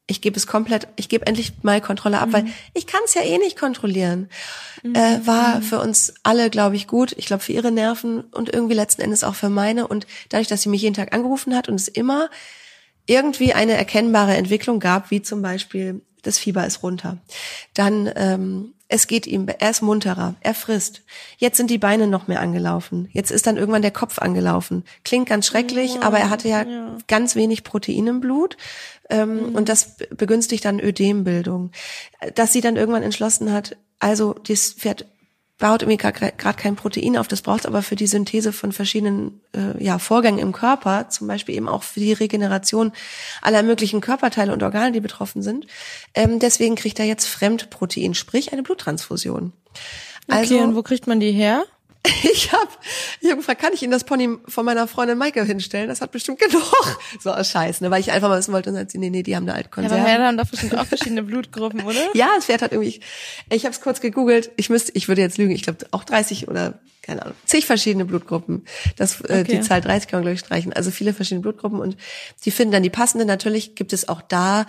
[0.07, 3.23] ich gebe es komplett, ich gebe endlich mal Kontrolle ab, weil ich kann es ja
[3.23, 4.29] eh nicht kontrollieren.
[4.83, 7.13] Äh, war für uns alle, glaube ich, gut.
[7.17, 9.87] Ich glaube für ihre Nerven und irgendwie letzten Endes auch für meine.
[9.87, 12.29] Und dadurch, dass sie mich jeden Tag angerufen hat und es immer
[13.07, 17.17] irgendwie eine erkennbare Entwicklung gab, wie zum Beispiel das Fieber ist runter.
[17.73, 21.01] Dann ähm, es geht ihm, er ist munterer, er frisst.
[21.37, 23.09] Jetzt sind die Beine noch mehr angelaufen.
[23.11, 24.83] Jetzt ist dann irgendwann der Kopf angelaufen.
[25.03, 26.97] Klingt ganz schrecklich, aber er hatte ja, ja.
[27.07, 28.57] ganz wenig Protein im Blut
[29.09, 31.71] ähm, und das be- begünstigt dann Ödembildung.
[32.35, 35.07] Dass sie dann irgendwann entschlossen hat, also das Pferd
[35.57, 39.81] baut irgendwie gerade kein Protein auf, das braucht aber für die Synthese von verschiedenen äh,
[39.81, 42.91] ja, Vorgängen im Körper, zum Beispiel eben auch für die Regeneration
[43.41, 45.65] aller möglichen Körperteile und Organe, die betroffen sind.
[46.13, 49.53] Ähm, deswegen kriegt er jetzt Fremdprotein, sprich eine Bluttransfusion.
[50.27, 51.63] Also okay, und wo kriegt man die her?
[52.23, 52.69] Ich habe
[53.21, 55.87] ich hab gefragt, kann ich Ihnen das Pony von meiner Freundin Maike hinstellen?
[55.87, 56.63] Das hat bestimmt genug.
[57.19, 57.91] So aus Scheiß, ne?
[57.91, 59.53] Weil ich einfach mal wissen wollte und dann hat sie, nee, nee, die haben eine
[59.53, 61.99] alte Ja, aber haben doch bestimmt auch verschiedene Blutgruppen, oder?
[62.13, 62.99] Ja, das Pferd hat irgendwie,
[63.49, 66.47] ich habe es kurz gegoogelt, ich müsste, ich würde jetzt lügen, ich glaube auch 30
[66.47, 68.65] oder keine Ahnung, zig verschiedene Blutgruppen.
[68.97, 69.57] Das, äh, Okay.
[69.57, 70.73] Die Zahl 30 kann man, glaube ich, streichen.
[70.73, 71.97] Also viele verschiedene Blutgruppen und
[72.45, 73.25] die finden dann die passende.
[73.25, 74.65] Natürlich gibt es auch da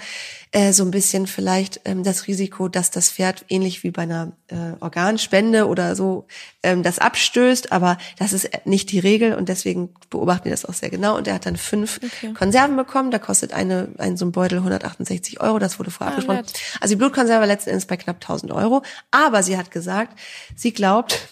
[0.53, 4.33] äh, so ein bisschen vielleicht ähm, das Risiko, dass das Pferd ähnlich wie bei einer
[4.49, 6.27] äh, Organspende oder so
[6.62, 10.75] ähm, das abstößt, aber das ist nicht die Regel und deswegen beobachten wir das auch
[10.75, 11.16] sehr genau.
[11.16, 12.33] Und er hat dann fünf Okay.
[12.35, 13.11] Konserven bekommen.
[13.11, 15.59] Da kostet eine, ein so ein Beutel 168 Euro.
[15.59, 16.53] Das wurde vorab Ah, nett.
[16.81, 18.83] Also die Blutkonserve letzten Endes bei knapp 1000 Euro.
[19.11, 20.18] Aber sie hat gesagt,
[20.55, 21.29] sie glaubt,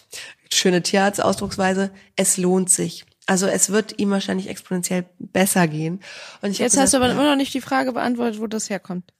[0.51, 3.05] schöne Tierarztausdrucksweise, es lohnt sich.
[3.27, 6.01] Also es wird ihm wahrscheinlich exponentiell besser gehen.
[6.41, 8.69] Und ich Jetzt hast du gesagt, aber immer noch nicht die Frage beantwortet, wo das
[8.69, 9.11] herkommt.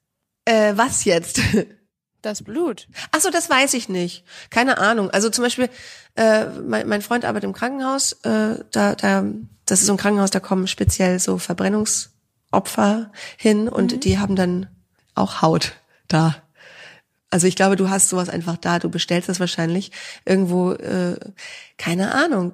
[0.46, 1.40] äh, was jetzt?
[2.22, 2.88] Das Blut.
[3.12, 4.24] Ach so, das weiß ich nicht.
[4.50, 5.12] Keine Ahnung.
[5.12, 5.70] Also zum Beispiel,
[6.16, 8.14] äh, mein, mein Freund arbeitet im Krankenhaus.
[8.24, 9.24] Äh, da, da,
[9.68, 14.66] das ist so ein Krankenhaus, da kommen speziell so Verbrennungsopfer hin und die haben dann
[15.14, 15.74] auch Haut
[16.08, 16.36] da.
[17.36, 19.92] Also ich glaube, du hast sowas einfach da, du bestellst das wahrscheinlich
[20.24, 21.18] irgendwo, äh,
[21.78, 22.54] keine Ahnung.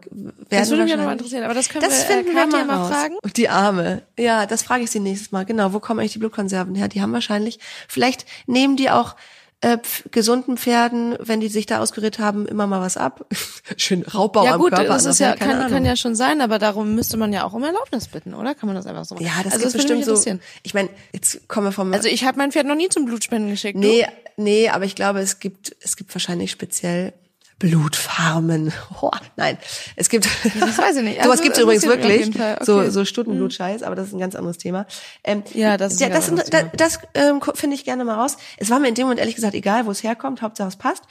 [0.50, 2.36] Das würde mich ja wahrscheinlich- noch mal interessieren, aber das können das wir äh, finden
[2.36, 3.13] wir mal, mal fragen.
[3.22, 4.02] Und die Arme.
[4.17, 5.46] Ja, das frage ich sie nächstes Mal.
[5.46, 6.88] Genau, wo kommen eigentlich die Blutkonserven her?
[6.88, 9.15] Die haben wahrscheinlich, vielleicht nehmen die auch
[9.62, 9.78] äh,
[10.10, 13.26] gesunden Pferden, wenn die sich da ausgerührt haben, immer mal was ab.
[13.78, 14.88] Schön Raubbau Ja am gut, Körper.
[14.88, 17.63] das ist ja, kann, kann ja schon sein, aber darum müsste man ja auch um
[17.63, 18.56] Erlaubnis bitten, oder?
[18.56, 19.26] Kann man das einfach so machen?
[19.26, 20.19] Ja, das also ist bestimmt so.
[20.63, 21.93] Ich meine, jetzt kommen wir vom.
[21.93, 23.78] Also ich habe mein Pferd noch nie zum Blutspenden geschickt.
[23.78, 27.13] nee, nee, aber ich glaube, es gibt, es gibt wahrscheinlich speziell
[27.62, 28.74] Blutfarmen.
[29.04, 29.58] Oh, nein,
[29.95, 30.28] es gibt.
[30.60, 31.15] das weiß ich nicht.
[31.24, 32.38] Sowas Also, gibt's das übrigens wirklich.
[32.38, 32.60] Fall.
[32.63, 32.89] So, Okay.
[32.91, 34.86] so Stutenblutscheiß, aber das ist ein ganz anderes Thema.
[35.24, 38.38] Ähm, Ja, das ist ja, das, das, das, ähm, finde ich gerne mal raus.
[38.58, 41.04] Es war mir in dem Moment ehrlich gesagt egal, wo es herkommt, Hauptsache es passt.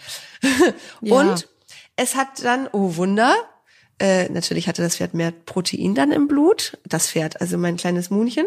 [1.00, 1.14] Ja.
[1.14, 1.48] Und
[1.96, 3.34] es hat dann, oh Wunder,
[3.98, 6.78] äh, natürlich hatte das Pferd mehr Protein dann im Blut.
[6.86, 8.46] Das Pferd, also mein kleines Munchen.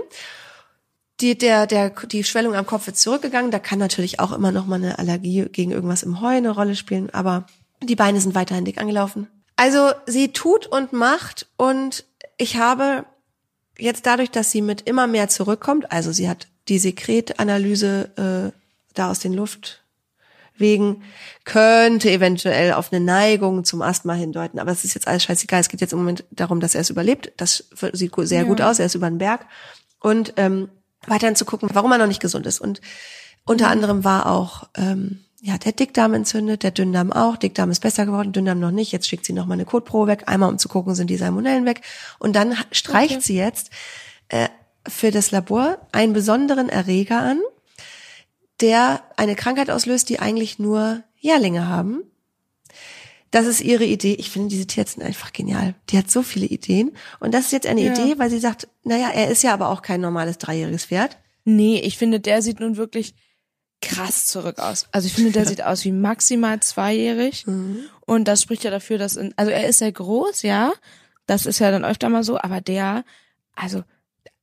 [1.19, 3.51] Die, der, der, die Schwellung am Kopf ist zurückgegangen.
[3.51, 6.75] Da kann natürlich auch immer noch mal eine Allergie gegen irgendwas im Heu eine Rolle
[6.75, 7.45] spielen, aber
[7.85, 9.27] die Beine sind weiterhin dick angelaufen.
[9.55, 12.05] Also sie tut und macht und
[12.37, 13.05] ich habe
[13.77, 18.59] jetzt dadurch, dass sie mit immer mehr zurückkommt, also sie hat die Sekretanalyse äh,
[18.93, 21.03] da aus den Luftwegen,
[21.43, 25.59] könnte eventuell auf eine Neigung zum Asthma hindeuten, aber es ist jetzt alles scheißegal.
[25.59, 27.31] Es geht jetzt im Moment darum, dass er es überlebt.
[27.37, 28.79] Das sieht sehr gut aus.
[28.79, 29.45] Er ist über den Berg
[29.99, 30.69] und ähm,
[31.07, 32.59] weiterhin zu gucken, warum er noch nicht gesund ist.
[32.59, 32.81] Und
[33.45, 37.35] unter anderem war auch ähm, ja der Dickdarm entzündet, der Dünndarm auch.
[37.35, 38.93] Dickdarm ist besser geworden, Dünndarm noch nicht.
[38.93, 41.65] Jetzt schickt sie noch mal eine Kotprobe weg, einmal um zu gucken, sind die Salmonellen
[41.65, 41.81] weg.
[42.17, 43.69] Und dann streicht sie jetzt
[44.29, 44.47] äh,
[44.87, 47.41] für das Labor einen besonderen Erreger an,
[48.61, 52.03] der eine Krankheit auslöst, die eigentlich nur Jährlinge haben.
[53.29, 54.13] Das ist ihre Idee.
[54.13, 55.75] Ich finde diese Tierärztin einfach genial.
[55.89, 56.95] Die hat so viele Ideen.
[57.19, 57.91] Und das ist jetzt eine Ja.
[57.91, 61.17] Idee, weil sie sagt, naja, er ist ja aber auch kein normales dreijähriges Pferd.
[61.43, 63.15] Nee, ich finde, der sieht nun wirklich
[63.83, 64.87] krass zurück aus.
[64.91, 67.45] Also ich finde, der sieht aus wie maximal zweijährig.
[68.01, 70.73] Und das spricht ja dafür, dass, in, also er ist sehr groß, ja.
[71.25, 73.05] Das ist ja dann öfter mal so, aber der,
[73.55, 73.83] also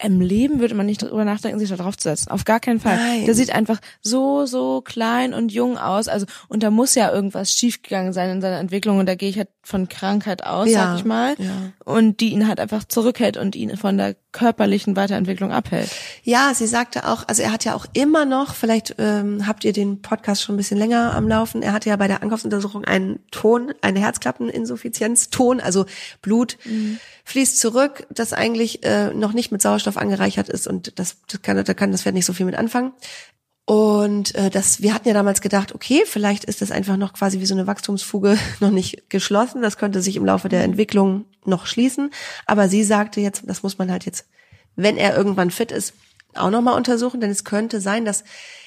[0.03, 2.31] im Leben würde man nicht drüber nachdenken, sich da drauf zu setzen.
[2.31, 2.97] Auf gar keinen Fall.
[2.97, 3.25] Nein.
[3.27, 6.09] Der sieht einfach so, so klein und jung aus.
[6.09, 8.99] Also, und da muss ja irgendwas schiefgegangen sein in seiner Entwicklung.
[8.99, 11.35] Und da gehe ich halt von Krankheit aus, Ja, sag ich mal.
[11.39, 11.73] ja.
[11.85, 15.91] Und die ihn halt einfach zurückhält und ihn von der körperlichen Weiterentwicklung abhält.
[16.23, 19.73] Ja, sie sagte auch, also er hat ja auch immer noch, vielleicht ähm, habt ihr
[19.73, 23.19] den Podcast schon ein bisschen länger am Laufen, er hatte ja bei der Ankaufsuntersuchung einen
[23.33, 23.99] Ton, eine
[24.71, 25.85] Herzklappeninsuffizienzton, also
[26.23, 26.59] Blut
[27.25, 31.63] fließt zurück, das eigentlich äh, noch nicht mit Sauerstoff angereichert ist und das, das kann,
[31.63, 32.93] da kann das Pferd nicht so viel mit anfangen.
[33.71, 37.39] Und äh, das, wir hatten ja damals gedacht, okay, vielleicht ist das einfach noch quasi
[37.39, 39.63] wie so eine Wachstumsfuge noch nicht geschlossen.
[39.63, 42.11] Das könnte sich im Laufe der Entwicklung noch schließen.
[42.47, 44.27] Aber sie sagte jetzt, das muss man halt jetzt,
[44.75, 45.95] wenn er irgendwann fit ist,
[46.35, 48.25] auch nochmal untersuchen, denn es könnte sein, dass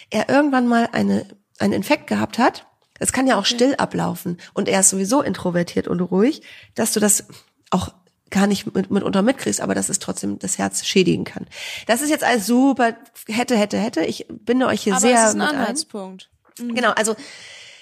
[0.09, 1.25] er irgendwann mal eine,
[1.59, 2.65] einen Infekt gehabt hat.
[2.99, 6.43] Das kann ja auch still ablaufen und er ist sowieso introvertiert und ruhig,
[6.75, 7.25] dass du das
[7.71, 7.93] auch
[8.33, 11.45] gar nicht mit, mitunter mitkriegst, aber dass es trotzdem das Herz schädigen kann.
[11.85, 14.01] Das ist jetzt alles super, hätte, hätte, hätte.
[14.03, 15.55] Ich binde euch hier Aber sehr es ist ein mit ein.
[15.55, 16.29] Anhaltspunkt.
[16.57, 17.15] Genau, also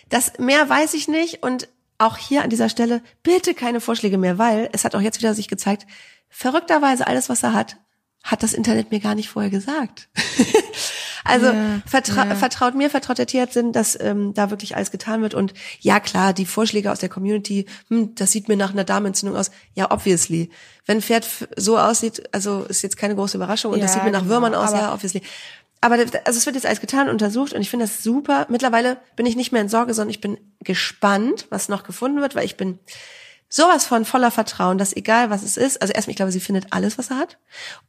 [0.09, 4.37] das mehr weiß ich nicht und auch hier an dieser Stelle bitte keine Vorschläge mehr,
[4.37, 5.87] weil es hat auch jetzt wieder sich gezeigt,
[6.29, 7.77] verrückterweise alles, was er hat,
[8.23, 10.09] hat das Internet mir gar nicht vorher gesagt.
[11.23, 12.35] also Ja, vertra ja.
[12.35, 16.33] vertraut mir, vertraut der Tierärztin, dass ähm, da wirklich alles getan wird und ja klar,
[16.33, 19.51] die Vorschläge aus der Community, hm, das sieht mir nach einer Darmentzündung aus.
[19.75, 20.49] Ja, obviously.
[20.85, 24.03] Wenn ein Pferd so aussieht, also ist jetzt keine große Überraschung und das Ja, sieht
[24.03, 25.21] mir nach genau, Würmern aus, ja, obviously.
[25.83, 28.45] Aber das- also es wird jetzt alles getan, untersucht und ich finde das super.
[28.49, 32.35] Mittlerweile bin ich nicht mehr in Sorge, sondern ich bin gespannt, was noch gefunden wird,
[32.35, 32.79] weil ich bin
[33.49, 36.67] sowas von voller Vertrauen, dass egal was es ist, also erstmal, ich glaube, sie findet
[36.71, 37.37] alles, was er hat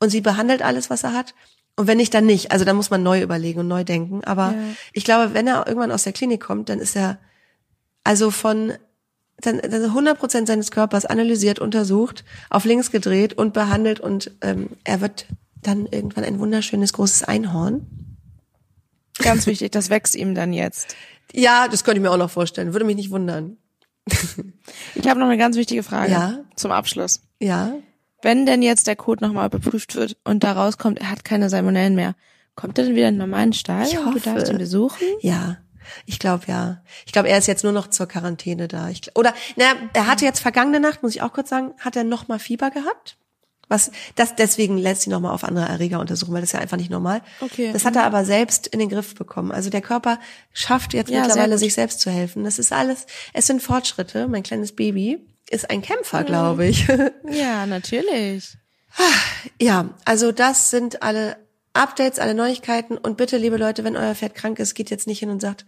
[0.00, 1.34] und sie behandelt alles, was er hat.
[1.76, 2.52] Und wenn nicht, dann nicht.
[2.52, 4.22] Also da muss man neu überlegen und neu denken.
[4.24, 4.58] Aber Ja.
[4.92, 7.18] ich glaube, wenn er irgendwann aus der Klinik kommt, dann ist er
[8.04, 8.72] also von
[9.38, 14.68] dann, dann 100 Prozent seines Körpers analysiert, untersucht, auf links gedreht und behandelt und ähm,
[14.84, 15.26] er wird
[15.62, 17.86] dann irgendwann ein wunderschönes großes Einhorn.
[19.18, 20.94] Ganz wichtig, das wächst ihm dann jetzt.
[21.32, 22.72] Ja, das könnte ich mir auch noch vorstellen.
[22.74, 23.56] Würde mich nicht wundern.
[24.94, 26.38] Ich habe noch eine ganz wichtige Frage Ja.
[26.56, 27.20] zum Abschluss.
[27.40, 27.72] Ja.
[28.22, 31.94] Wenn denn jetzt der Code nochmal überprüft wird und da rauskommt, er hat keine Salmonellen
[31.94, 32.14] mehr,
[32.54, 34.20] kommt er dann wieder in den normalen Stall Ich und du hoffe.
[34.20, 35.06] darfst ihn besuchen?
[35.20, 35.58] Ja.
[36.06, 36.82] Ich glaube ja.
[37.04, 38.88] Ich glaube, er ist jetzt nur noch zur Quarantäne da.
[38.88, 42.04] Ich, oder na, er hatte jetzt vergangene Nacht, muss ich auch kurz sagen, hat er
[42.04, 43.16] noch mal Fieber gehabt.
[43.68, 46.60] Was das deswegen lässt sie noch mal auf andere Erreger untersuchen, weil das ist ja
[46.60, 47.22] einfach nicht normal.
[47.40, 47.70] Okay.
[47.72, 49.50] Das hat er aber selbst in den Griff bekommen.
[49.50, 50.18] Also der Körper
[50.52, 52.44] schafft jetzt Ja, mittlerweile sich selbst zu helfen.
[52.44, 53.06] Das ist alles.
[53.32, 54.28] Es sind Fortschritte.
[54.28, 56.86] Mein kleines Baby ist ein Kämpfer, glaube ich.
[57.28, 58.56] Ja, natürlich.
[59.60, 61.36] Ja, also das sind alle
[61.72, 65.20] Updates, alle Neuigkeiten und bitte, liebe Leute, wenn euer Pferd krank ist, geht jetzt nicht
[65.20, 65.64] hin und sagt,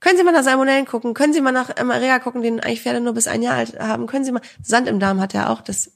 [0.00, 1.14] Können Sie mal nach Salmonellen gucken?
[1.14, 4.06] Können Sie mal nach Rea gucken, den eigentlich Pferde nur bis ein Jahr alt haben?
[4.06, 5.90] Können Sie mal, Sand im Darm hat er auch, das,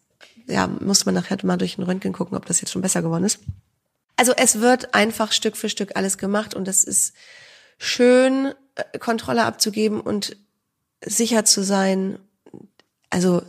[0.46, 3.24] ja, muss man nachher mal durch den Röntgen gucken, ob das jetzt schon besser geworden
[3.24, 3.40] ist.
[4.16, 7.14] Also es wird einfach Stück für Stück alles gemacht und es ist
[7.78, 10.36] schön, äh, Kontrolle abzugeben und
[11.04, 12.18] sicher zu sein.
[13.12, 13.42] Also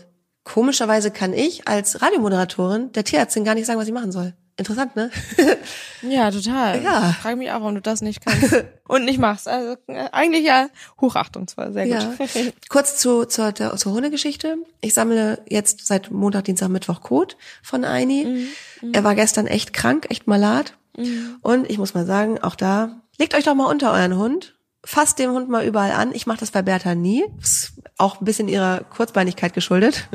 [0.43, 4.33] komischerweise kann ich als Radiomoderatorin der Tierärztin gar nicht sagen, was ich machen soll.
[4.57, 5.09] Interessant, ne?
[6.03, 6.83] Ja, total.
[6.83, 7.11] Ja.
[7.11, 9.47] Ich frage mich auch, warum du das nicht kannst und nicht machst.
[9.47, 10.67] Also äh, eigentlich ja
[10.99, 12.13] Hochachtung zwar, sehr Ja.
[12.17, 12.29] gut.
[12.69, 14.57] Kurz zu, zur, zur, Hundegeschichte.
[14.81, 18.47] Ich sammle jetzt seit Montag, Dienstag, Mittwoch Kot von Eini.
[18.91, 20.73] Er war gestern echt krank, echt malat.
[21.41, 24.55] Und ich muss mal sagen, auch da, legt euch doch mal unter euren Hund.
[24.85, 26.13] Fasst dem Hund mal überall an.
[26.13, 27.23] Ich mache das bei Bertha nie.
[27.41, 30.09] Ist auch ein bisschen ihrer Kurzbeinigkeit geschuldet.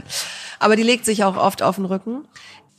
[0.58, 2.26] Aber die legt sich auch oft auf den Rücken.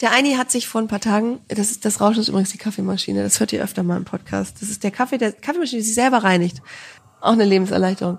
[0.02, 2.58] Der Eini hat sich vor ein paar Tagen, das ist das Rauschen ist übrigens die
[2.58, 4.62] Kaffeemaschine, das hört ihr öfter mal im Podcast.
[4.62, 6.62] Das ist der Kaffee, der Kaffeemaschine, die sich selber reinigt.
[7.22, 8.18] Auch eine Lebenserleichterung.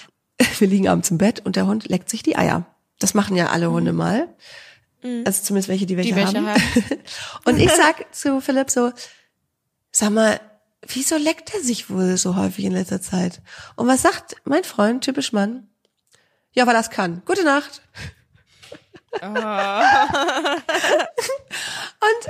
[0.58, 2.64] Wir liegen abends im Bett und der Hund leckt sich die Eier.
[2.98, 4.28] Das machen ja alle Hunde mal.
[5.02, 6.62] Also zumindest welche, die welche, Die welche haben.
[7.44, 8.90] und ich sag zu Philipp so,
[9.92, 10.40] sag mal,
[10.86, 13.42] wieso leckt er sich wohl so häufig in letzter Zeit?
[13.76, 15.68] Und was sagt mein Freund, typisch Mann?
[16.52, 17.22] Ja, weil das kann.
[17.24, 17.82] Gute Nacht.
[19.20, 19.38] Und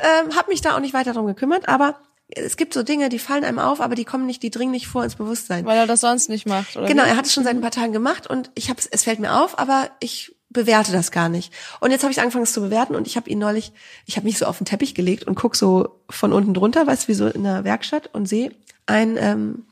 [0.02, 3.18] ähm, habe mich da auch nicht weiter drum gekümmert, aber es gibt so Dinge, die
[3.18, 5.64] fallen einem auf, aber die kommen nicht, die dringen nicht vor ins Bewusstsein.
[5.64, 6.86] Weil er das sonst nicht macht, oder?
[6.86, 9.18] Genau, er hat es schon seit ein paar Tagen gemacht und ich habe es fällt
[9.18, 11.52] mir auf, aber ich bewerte das gar nicht.
[11.80, 13.72] Und jetzt habe ich angefangen es zu bewerten und ich habe ihn neulich,
[14.06, 17.04] ich habe mich so auf den Teppich gelegt und guck so von unten drunter, weißt
[17.04, 18.52] du, wie so in der Werkstatt und sehe
[18.86, 19.66] einen ähm,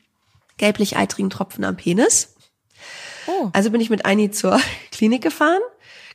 [0.58, 2.34] gelblich-eitrigen Tropfen am Penis.
[3.26, 3.50] Oh.
[3.52, 4.60] Also bin ich mit Eini zur
[4.92, 5.60] Klinik gefahren.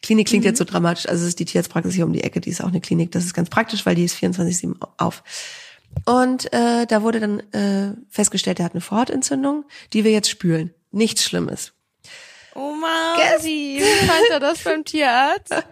[0.02, 2.50] Klinik klingt jetzt so dramatisch, also es ist die Tierarztpraxis hier um die Ecke, die
[2.50, 3.12] ist auch eine Klinik.
[3.12, 5.24] Das ist ganz praktisch, weil die ist 24-7 auf.
[6.06, 10.74] Und äh, da wurde dann äh, festgestellt, er hat eine Vorhautentzündung, die wir jetzt spülen.
[10.92, 11.74] Nichts Schlimmes.
[12.54, 15.54] Oh Mausi, wie fand er das beim Tierarzt?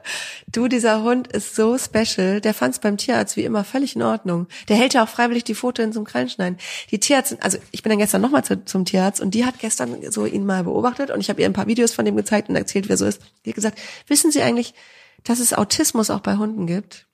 [0.51, 2.41] Du, dieser Hund ist so special.
[2.41, 4.47] Der fand es beim Tierarzt wie immer völlig in Ordnung.
[4.67, 6.57] Der hält ja auch freiwillig die Fotos zum Krallenschneiden.
[6.89, 9.97] Die Tierärztin, also ich bin dann gestern nochmal zu, zum Tierarzt und die hat gestern
[10.09, 12.55] so ihn mal beobachtet und ich habe ihr ein paar Videos von dem gezeigt und
[12.55, 13.21] erzählt, wer so ist.
[13.45, 14.73] Die hat gesagt, wissen Sie eigentlich,
[15.23, 17.05] dass es Autismus auch bei Hunden gibt?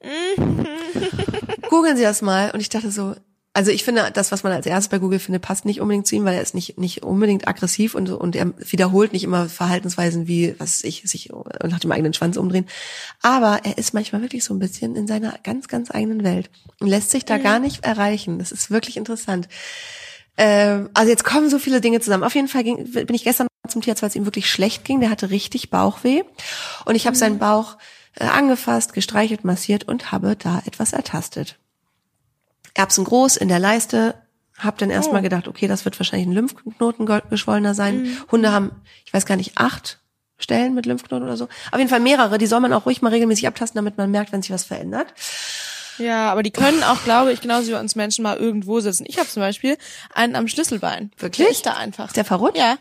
[1.68, 2.52] Googeln Sie das mal.
[2.52, 3.16] Und ich dachte so,
[3.58, 6.14] also ich finde, das, was man als erstes bei Google findet, passt nicht unbedingt zu
[6.14, 10.28] ihm, weil er ist nicht, nicht unbedingt aggressiv und, und er wiederholt nicht immer Verhaltensweisen
[10.28, 11.32] wie, was ich, sich
[11.68, 12.66] nach dem eigenen Schwanz umdrehen.
[13.20, 16.86] Aber er ist manchmal wirklich so ein bisschen in seiner ganz, ganz eigenen Welt und
[16.86, 18.38] lässt sich da gar nicht erreichen.
[18.38, 19.48] Das ist wirklich interessant.
[20.36, 22.22] Ähm, also jetzt kommen so viele Dinge zusammen.
[22.22, 25.00] Auf jeden Fall ging, bin ich gestern zum Tierarzt, weil es ihm wirklich schlecht ging.
[25.00, 26.22] Der hatte richtig Bauchweh.
[26.84, 27.76] Und ich habe seinen Bauch
[28.14, 31.58] äh, angefasst, gestreichelt, massiert und habe da etwas ertastet.
[32.78, 34.14] Erbsen groß in der Leiste.
[34.58, 35.22] Hab dann erstmal Oh.
[35.22, 38.16] gedacht, okay, das wird wahrscheinlich ein Lymphknoten ge- geschwollener sein.
[38.32, 38.72] Hunde haben,
[39.04, 40.00] ich weiß gar nicht, acht
[40.38, 41.44] Stellen mit Lymphknoten oder so.
[41.70, 42.38] Auf jeden Fall mehrere.
[42.38, 45.06] Die soll man auch ruhig mal regelmäßig abtasten, damit man merkt, wenn sich was verändert.
[45.98, 49.04] Ja, aber die können auch, glaube ich, genauso wie uns Menschen mal irgendwo sitzen.
[49.08, 49.76] Ich habe zum Beispiel
[50.14, 51.10] einen am Schlüsselbein.
[51.18, 51.44] Wirklich?
[51.46, 52.06] Der ist da einfach.
[52.06, 52.56] Ist der verrutscht?
[52.58, 52.78] Ja.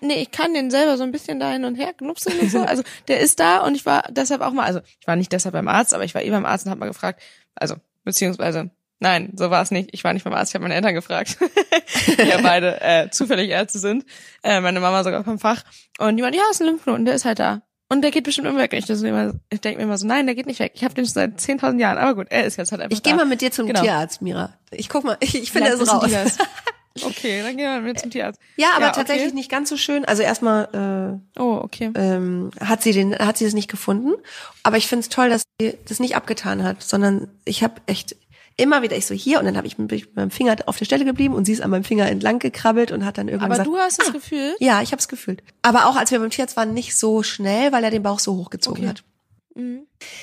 [0.00, 2.60] Nee, ich kann den selber so ein bisschen da hin und her knupseln und so.
[2.66, 5.52] Also der ist da und ich war deshalb auch mal, also ich war nicht deshalb
[5.52, 7.20] beim Arzt, aber ich war eh beim Arzt und habe mal gefragt,
[7.54, 9.90] also beziehungsweise nein, so war es nicht.
[9.92, 11.36] Ich war nicht beim Arzt, ich habe meine Eltern gefragt,
[12.06, 14.04] die ja beide äh, zufällig Ärzte sind.
[14.42, 15.62] Äh, meine Mama sogar vom Fach.
[15.98, 17.62] Und die meinte, ja, ist ein Lymphknoten, der ist halt da.
[17.92, 18.72] Und der geht bestimmt immer weg.
[18.72, 20.72] Ich, das ich denke mir immer so, nein, der geht nicht weg.
[20.76, 21.98] Ich habe den schon seit 10.000 Jahren.
[21.98, 23.82] Aber gut, er ist jetzt halt einfach Ich gehe mal mit dir zum Genau.
[23.82, 24.54] Tierarzt, Mira.
[24.70, 26.08] Ich guck mal, ich, ich finde es raus.
[26.08, 26.38] das.
[27.02, 28.40] Okay, dann gehen wir mit zum Tierarzt.
[28.56, 29.34] Ja, aber Ja, tatsächlich okay.
[29.34, 30.04] nicht ganz so schön.
[30.04, 31.90] Also erstmal Oh, okay.
[31.96, 34.12] äh, ähm, hat sie den, hat sie es nicht gefunden.
[34.62, 38.14] Aber ich finde es toll, dass sie das nicht abgetan hat, sondern ich habe echt
[38.60, 40.84] immer wieder ich so hier und dann habe ich mit mit meinem Finger auf der
[40.84, 43.62] Stelle geblieben und sie ist an meinem Finger entlang gekrabbelt und hat dann irgendwann Aber
[43.64, 45.42] gesagt, du hast das Gefühl, ja, ich habe es gefühlt.
[45.62, 48.36] Aber auch als wir beim Tierarzt waren, nicht so schnell, weil er den Bauch so
[48.36, 48.88] hochgezogen Okay.
[48.88, 49.04] hat.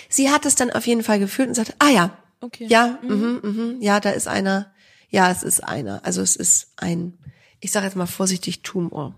[0.10, 2.66] Sie hat es dann auf jeden Fall gefühlt und sagte, ah ja, okay.
[2.70, 3.40] ja, mhm.
[3.44, 4.72] Mhm, ja, da ist einer.
[5.10, 6.02] Ja, es ist einer.
[6.06, 7.18] Also es ist ein,
[7.60, 9.16] ich sage jetzt mal vorsichtig Tumor.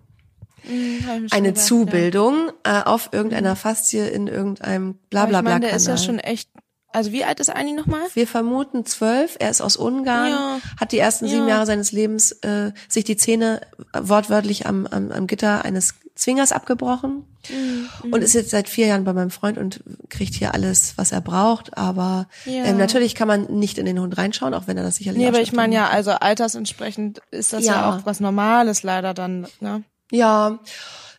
[0.68, 4.90] Mhm, Eine gedacht, Zubildung äh, auf irgendeiner Faszie in irgendeinem Ja.
[4.90, 6.50] Aber ich Blablabla meine, der ist ja schon echt,
[6.92, 8.02] also wie alt ist Anni nochmal?
[8.14, 9.36] Wir vermuten zwölf.
[9.40, 10.60] Er ist aus Ungarn, Ja.
[10.80, 11.56] hat die ersten sieben Ja.
[11.56, 13.62] Jahre seines Lebens äh, sich die Zähne
[13.94, 18.12] wortwörtlich am, am, am Gitter eines Zwingers abgebrochen Mhm.
[18.12, 21.22] und ist jetzt seit vier Jahren bei meinem Freund und kriegt hier alles, was er
[21.22, 21.78] braucht.
[21.78, 22.66] Aber Ja.
[22.66, 25.28] ähm, natürlich kann man nicht in den Hund reinschauen, auch wenn er das sicherlich Nee,
[25.30, 27.74] aber ich meine ja, also altersentsprechend ist das ja.
[27.74, 27.90] Ja.
[27.96, 29.84] auch was Normales leider dann, ne?
[30.12, 30.60] Ja,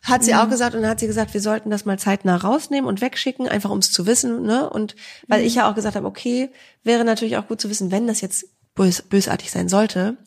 [0.03, 0.25] hat Mhm.
[0.25, 3.01] sie auch gesagt und dann hat sie gesagt, wir sollten das mal zeitnah rausnehmen und
[3.01, 4.69] wegschicken, einfach um es zu wissen, ne?
[4.69, 4.95] Und
[5.27, 5.47] weil Mhm.
[5.47, 6.49] ich ja auch gesagt habe, okay,
[6.83, 10.17] wäre natürlich auch gut zu wissen, wenn das jetzt bös, bösartig sein sollte,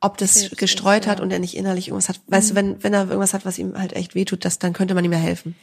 [0.00, 1.24] ob das Krebs gestreut ist, hat ja.
[1.24, 2.20] und er nicht innerlich irgendwas hat.
[2.26, 4.94] Weißt du, wenn, wenn er irgendwas hat, was ihm halt echt wehtut, das, dann könnte
[4.94, 5.54] man ihm ja helfen.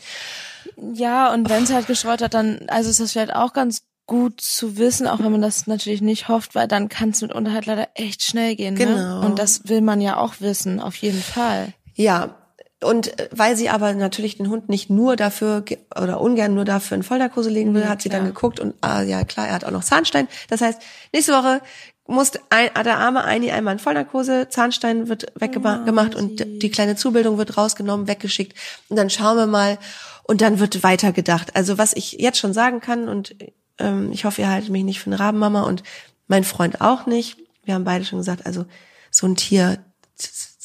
[0.93, 4.41] Ja, und wenn es halt gestreut hat, dann, also ist das vielleicht auch ganz gut
[4.41, 7.65] zu wissen, auch wenn man das natürlich nicht hofft, weil dann kann es mitunter halt
[7.67, 8.75] leider echt schnell gehen.
[8.75, 9.19] Genau.
[9.21, 9.25] Ne?
[9.27, 11.73] Und das will man ja auch wissen, auf jeden Fall.
[11.93, 12.35] Ja.
[12.81, 15.63] Und äh, weil sie aber natürlich den Hund nicht nur dafür
[15.99, 18.21] oder ungern nur dafür in Vollnarkose legen will, Ja, hat sie klar.
[18.21, 20.27] dann geguckt und ah, ja klar, er hat auch noch Zahnstein.
[20.49, 21.61] Das heißt, nächste Woche
[22.07, 26.95] muss ein, der arme Eini einmal in Vollnarkose, Zahnstein wird weggemacht gemacht und die kleine
[26.95, 29.77] Zubildung wird rausgenommen, weggeschickt und dann schauen wir mal
[30.23, 31.55] und dann wird weitergedacht.
[31.55, 33.35] Also was ich jetzt schon sagen kann und
[33.77, 35.83] ähm, ich hoffe, ihr haltet mich nicht für eine Rabenmama und
[36.27, 37.37] mein Freund auch nicht.
[37.63, 38.65] Wir haben beide schon gesagt, also
[39.11, 39.77] so ein Tier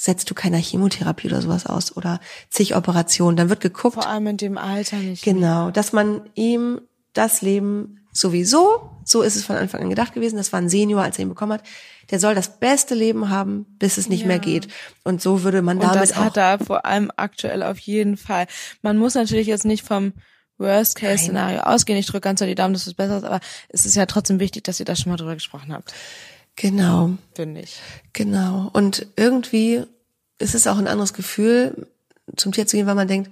[0.05, 3.37] setzt du keiner Chemotherapie oder sowas aus oder zig Operationen.
[3.37, 5.23] Dann wird geguckt, Vor allem in dem Alter nicht.
[5.25, 6.81] genau, dass man ihm
[7.15, 11.03] das Leben sowieso, so ist es von Anfang an gedacht gewesen, das war ein Senior,
[11.03, 11.63] als er ihn bekommen hat,
[12.11, 14.27] der soll das beste Leben haben, bis es nicht Ja.
[14.27, 14.69] mehr geht.
[15.05, 18.17] Und so würde man Und damit das auch hat er vor allem aktuell auf jeden
[18.17, 18.47] Fall.
[18.83, 20.13] Man muss natürlich jetzt nicht vom
[20.59, 21.99] Worst-Case-Szenario ausgehen.
[21.99, 23.41] Ich drücke ganz doll die Daumen, dass es besser ist, aber
[23.71, 25.93] es ist ja trotzdem wichtig, dass ihr da schon mal drüber gesprochen habt,
[26.57, 27.11] genau.
[27.35, 27.79] finde ich.
[28.13, 28.71] Genau.
[28.73, 29.85] Und irgendwie
[30.45, 31.89] ist es auch ein anderes Gefühl,
[32.37, 33.31] zum Tier zu gehen, weil man denkt,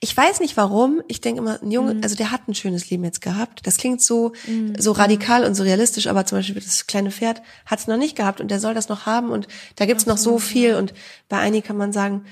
[0.00, 3.04] ich weiß nicht warum, ich denke immer, ein Junge, also der hat ein schönes Leben
[3.04, 3.64] jetzt gehabt.
[3.64, 4.32] Das klingt so,
[4.78, 8.16] so radikal und so realistisch, aber zum Beispiel das kleine Pferd hat es noch nicht
[8.16, 10.94] gehabt und der soll das noch haben und da gibt's noch so viel und
[11.28, 12.24] bei Eini kann man sagen,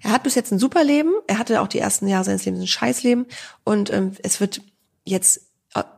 [0.00, 2.62] er hat bis jetzt ein super Leben, er hatte auch die ersten Jahre seines Lebens
[2.62, 3.26] ein Scheißleben
[3.64, 4.60] und ähm, es wird
[5.04, 5.42] jetzt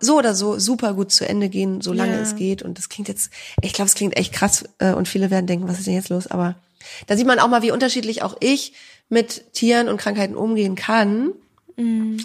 [0.01, 2.21] so oder so super gut zu Ende gehen, solange Ja.
[2.21, 2.61] es geht.
[2.63, 3.31] Und das klingt jetzt,
[3.63, 6.09] ich glaube, es klingt echt krass äh, und viele werden denken, was ist denn jetzt
[6.11, 6.27] los?
[6.27, 6.57] Aber
[7.07, 8.73] da sieht man auch mal, wie unterschiedlich auch ich
[9.09, 11.33] mit Tieren und Krankheiten umgehen kann.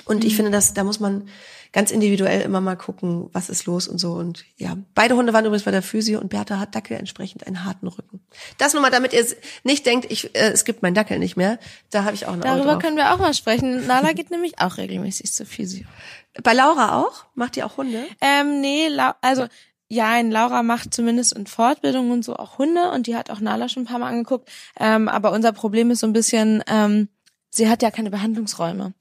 [0.05, 1.29] Und ich finde, dass da muss man
[1.71, 4.13] ganz individuell immer mal gucken, was ist los und so.
[4.13, 7.65] Und ja, beide Hunde waren übrigens bei der Physio und Bertha hat Dackel entsprechend einen
[7.65, 8.21] harten Rücken.
[8.57, 9.25] Das nur mal, damit ihr
[9.63, 11.59] nicht denkt, ich, äh, es gibt meinen Dackel nicht mehr.
[11.89, 12.81] Da habe ich auch ein Darüber drauf.
[12.81, 13.87] können wir auch mal sprechen.
[13.87, 15.85] Nala geht nämlich auch regelmäßig zur Physio.
[16.43, 17.25] Bei Laura auch?
[17.35, 18.05] Macht ihr auch Hunde?
[18.21, 19.47] Ähm, nee, Lau also
[19.87, 23.39] ja, ein Laura macht zumindest in Fortbildung und so auch Hunde und die hat auch
[23.39, 24.49] Nala schon ein paar Mal angeguckt.
[24.79, 27.09] Ähm, aber unser Problem ist so ein bisschen, ähm,
[27.51, 28.93] sie hat ja keine Behandlungsräume.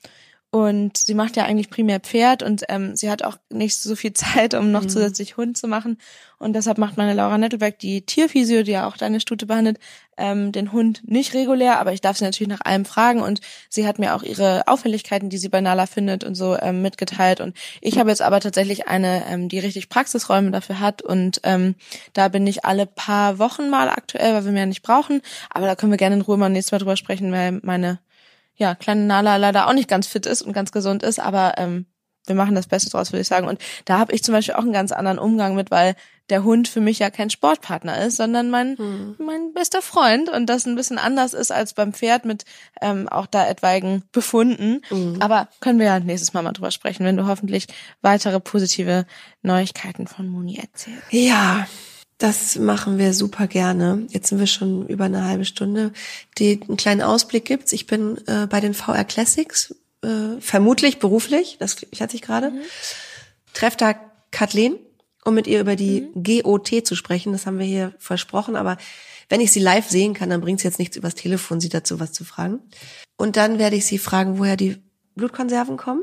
[0.55, 4.13] Und sie macht ja eigentlich primär Pferd und ähm, sie hat auch nicht so viel
[4.15, 5.99] Zeit, um noch zusätzlich Hund zu machen.
[6.39, 9.81] Und deshalb macht meine Laura Nettelberg, die Tierphysio, die ja auch deine Stute behandelt,
[10.17, 13.85] ähm, den Hund nicht regulär, aber ich darf sie natürlich nach allem fragen und sie
[13.85, 17.41] hat mir auch ihre Auffälligkeiten, die sie bei Nala findet und so ähm, mitgeteilt.
[17.41, 21.75] Und ich habe jetzt aber tatsächlich eine, ähm, die richtig Praxisräume dafür hat und ähm,
[22.13, 25.21] da bin ich alle paar Wochen mal aktuell, weil wir mehr nicht brauchen.
[25.51, 27.99] Aber da können wir gerne in Ruhe mal nächstes Mal drüber sprechen, weil meine
[28.57, 31.87] ja, kleine Nala leider auch nicht ganz fit ist und ganz gesund ist, aber ähm,
[32.27, 33.47] wir machen das Beste draus, würde ich sagen.
[33.47, 35.95] Und da habe ich zum Beispiel auch einen ganz anderen Umgang mit, weil
[36.31, 38.77] der Hund für mich ja kein Sportpartner ist, sondern mein,
[39.19, 42.47] mein bester Freund und das ein bisschen anders ist als beim Pferd mit
[42.81, 44.81] ähm, auch da etwaigen Befunden.
[45.21, 47.67] Aber können wir ja nächstes Mal mal drüber sprechen, wenn du hoffentlich
[48.01, 49.05] weitere positive
[49.43, 51.03] Neuigkeiten von Moni erzählst.
[51.11, 51.67] Ja,
[52.25, 54.07] das machen wir super gerne.
[54.09, 55.93] Jetzt sind wir schon über eine halbe Stunde.
[56.39, 57.71] Die einen kleinen Ausblick gibt's.
[57.75, 62.51] Ich bin äh, bei den VR Classics, äh, vermutlich beruflich, das klärt sich gerade.
[63.53, 63.95] Treff da
[64.31, 64.79] Kathleen,
[65.27, 67.33] um mit ihr über die GOT zu sprechen.
[67.33, 68.79] Das haben wir hier versprochen, aber
[69.29, 72.13] wenn ich sie live sehen kann, dann bringt's jetzt nichts übers Telefon, sie dazu was
[72.13, 72.61] zu fragen.
[73.19, 74.79] Und dann werde ich sie fragen, woher die
[75.15, 76.03] Blutkonserven kommen.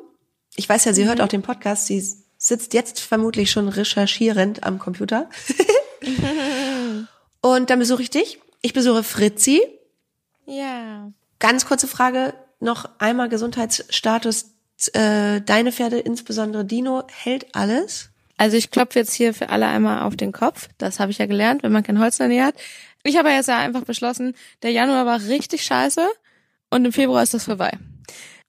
[0.55, 1.88] Ich weiß ja, sie hört auch den Podcast.
[1.88, 1.99] Sie
[2.38, 5.27] sitzt jetzt vermutlich schon recherchierend am Computer.
[7.41, 8.39] Und dann besuche ich dich.
[8.61, 9.61] Ich besuche Fritzi.
[10.45, 11.11] Ja.
[11.39, 14.51] Ganz kurze Frage, noch einmal Gesundheitsstatus.
[14.93, 18.09] Äh, deine Pferde, insbesondere Dino, hält alles?
[18.37, 20.69] Also ich klopfe jetzt hier für alle einmal auf den Kopf.
[20.77, 22.55] Das habe ich ja gelernt, wenn man kein Holz in der Nähe hat.
[23.03, 26.07] Ich habe jetzt ja einfach beschlossen, der Januar war richtig scheiße
[26.69, 27.77] und im Februar ist das vorbei.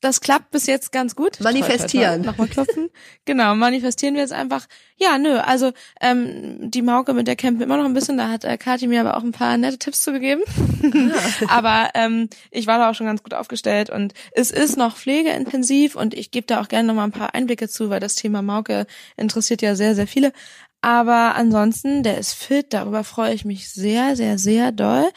[0.03, 1.39] Das klappt bis jetzt ganz gut.
[1.39, 2.23] Manifestieren.
[2.23, 2.91] Nochmal klopfen.
[3.25, 4.67] genau, manifestieren wir jetzt einfach.
[4.97, 8.19] Ja, nö, also ähm, die Mauke, mit der campen wir immer noch ein bisschen.
[8.19, 10.43] Da hat äh, Kathi mir aber auch ein paar nette Tipps zugegeben.
[11.49, 15.95] aber ähm, ich war da auch schon ganz gut aufgestellt und es ist noch pflegeintensiv
[15.95, 18.43] und ich gebe da auch gerne noch mal ein paar Einblicke zu, weil das Thema
[18.43, 20.33] Mauke interessiert ja sehr, sehr viele.
[20.81, 25.09] Aber ansonsten, der ist fit, darüber freue ich mich sehr, sehr, sehr doll.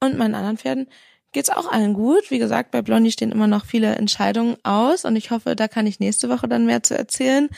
[0.00, 0.86] Und meinen anderen Pferden
[1.34, 2.30] geht's auch allen gut.
[2.30, 5.86] Wie gesagt, bei Blondie stehen immer noch viele Entscheidungen aus und ich hoffe, da kann
[5.86, 7.50] ich nächste Woche dann mehr zu erzählen.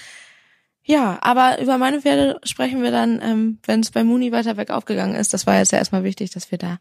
[0.82, 4.70] Ja, aber über meine Pferde sprechen wir dann, ähm, wenn es bei Muni weiter weg
[4.70, 5.34] aufgegangen ist.
[5.34, 6.78] Das war jetzt ja erstmal wichtig, dass wir da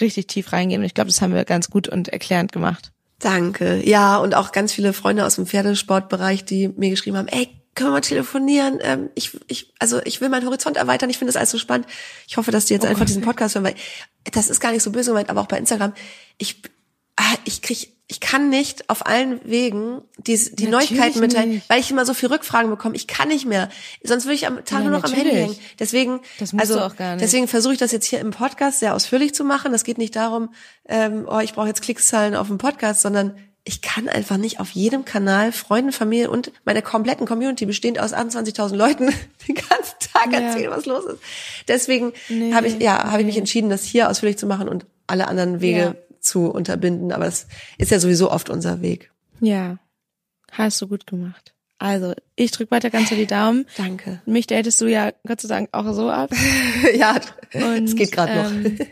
[0.00, 0.80] richtig tief reingehen.
[0.80, 2.92] Und ich glaube, das haben wir ganz gut und erklärend gemacht.
[3.18, 3.86] Danke.
[3.86, 7.88] Ja, und auch ganz viele Freunde aus dem Pferdesportbereich, die mir geschrieben haben, ey, können
[7.90, 8.78] wir mal telefonieren?
[8.82, 11.08] Ähm, ich, ich, also ich will meinen Horizont erweitern.
[11.10, 11.86] Ich finde das alles so spannend.
[12.28, 13.74] Ich hoffe, dass die jetzt Oh einfach diesen Podcast hören, weil
[14.32, 15.94] das ist gar nicht so böse gemeint, aber auch bei Instagram.
[16.38, 16.62] Ich,
[17.16, 21.70] ah, ich krieg, ich kann nicht auf allen Wegen die, die Natürlich Neuigkeiten mitteilen, nicht.
[21.70, 22.94] weil ich immer so viel Rückfragen bekomme.
[22.94, 23.70] Ich kann nicht mehr.
[24.04, 25.56] Sonst würde ich am Tag Ja, nur noch am Handy natürlich.
[25.56, 25.58] hängen.
[25.78, 26.20] Deswegen,
[26.58, 29.72] also deswegen versuche ich das jetzt hier im Podcast sehr ausführlich zu machen.
[29.72, 30.52] Das geht nicht darum,
[30.86, 33.34] ähm, oh, ich brauche jetzt Klickszahlen auf dem Podcast, sondern
[33.64, 38.12] ich kann einfach nicht auf jedem Kanal Freunden, Familie und meiner kompletten Community bestehend aus
[38.12, 39.06] 28.000 Leuten
[39.48, 40.40] den ganzen Tag Ja.
[40.40, 41.20] erzählen, was los ist.
[41.68, 43.40] Deswegen Nee, habe ich ja habe ich mich nee.
[43.40, 45.94] entschieden, das hier ausführlich zu machen und alle anderen Wege Ja.
[46.20, 47.12] zu unterbinden.
[47.12, 47.46] Aber das
[47.78, 49.10] ist ja sowieso oft unser Weg.
[49.40, 49.78] Ja,
[50.50, 51.54] hast du gut gemacht.
[51.78, 53.66] Also, ich drück weiter ganz so die Daumen.
[53.76, 54.22] Danke.
[54.26, 56.30] Mich datest du ja Gott sei Dank auch so ab.
[56.94, 57.16] ja,
[57.52, 58.86] es geht gerade noch.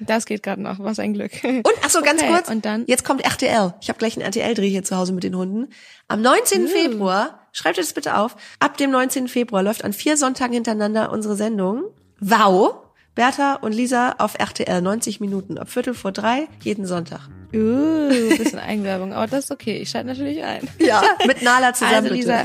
[0.00, 1.32] Das geht gerade noch, was ein Glück.
[1.44, 2.48] Und ach so ganz Okay, kurz.
[2.48, 2.84] und dann?
[2.86, 3.74] Jetzt kommt RTL.
[3.80, 5.68] Ich habe gleich einen RTL-Dreh hier zu Hause mit den Hunden.
[6.08, 6.68] Am 19.
[6.68, 8.36] Februar, schreibt euch das bitte auf.
[8.58, 9.28] Ab dem 19.
[9.28, 11.84] Februar läuft an vier Sonntagen hintereinander unsere Sendung.
[12.20, 12.76] Wow.
[13.14, 17.28] Bertha und Lisa auf RTL 90 Minuten ab Viertel vor drei jeden Sonntag.
[17.54, 19.78] Uh, bisschen Eigenwerbung, aber das ist okay.
[19.78, 20.68] Ich schalte natürlich ein.
[20.78, 22.14] Ja, mit Nala zusammen Also bitte.
[22.14, 22.44] Lisa,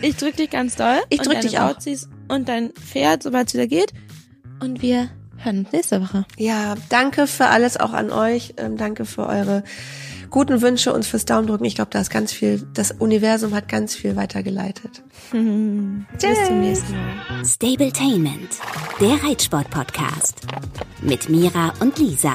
[0.00, 0.98] ich drück dich ganz doll.
[1.08, 1.72] Ich drück dich auch.
[1.74, 3.92] Bauzis Und dein Pferd, sobald es wieder geht.
[4.60, 6.24] Und wir hören uns nächste Woche.
[6.36, 8.54] Ja, danke für alles auch an euch.
[8.56, 9.64] Ähm, danke für eure
[10.30, 11.66] guten Wünsche und fürs Daumendrücken.
[11.66, 15.02] Ich glaube, da ist ganz viel, das Universum hat ganz viel weitergeleitet.
[15.32, 17.44] Bis zum nächsten Mal.
[17.44, 18.56] Stabletainment,
[19.00, 20.42] der Reitsport-Podcast.
[21.02, 22.34] Mit Mira und Lisa.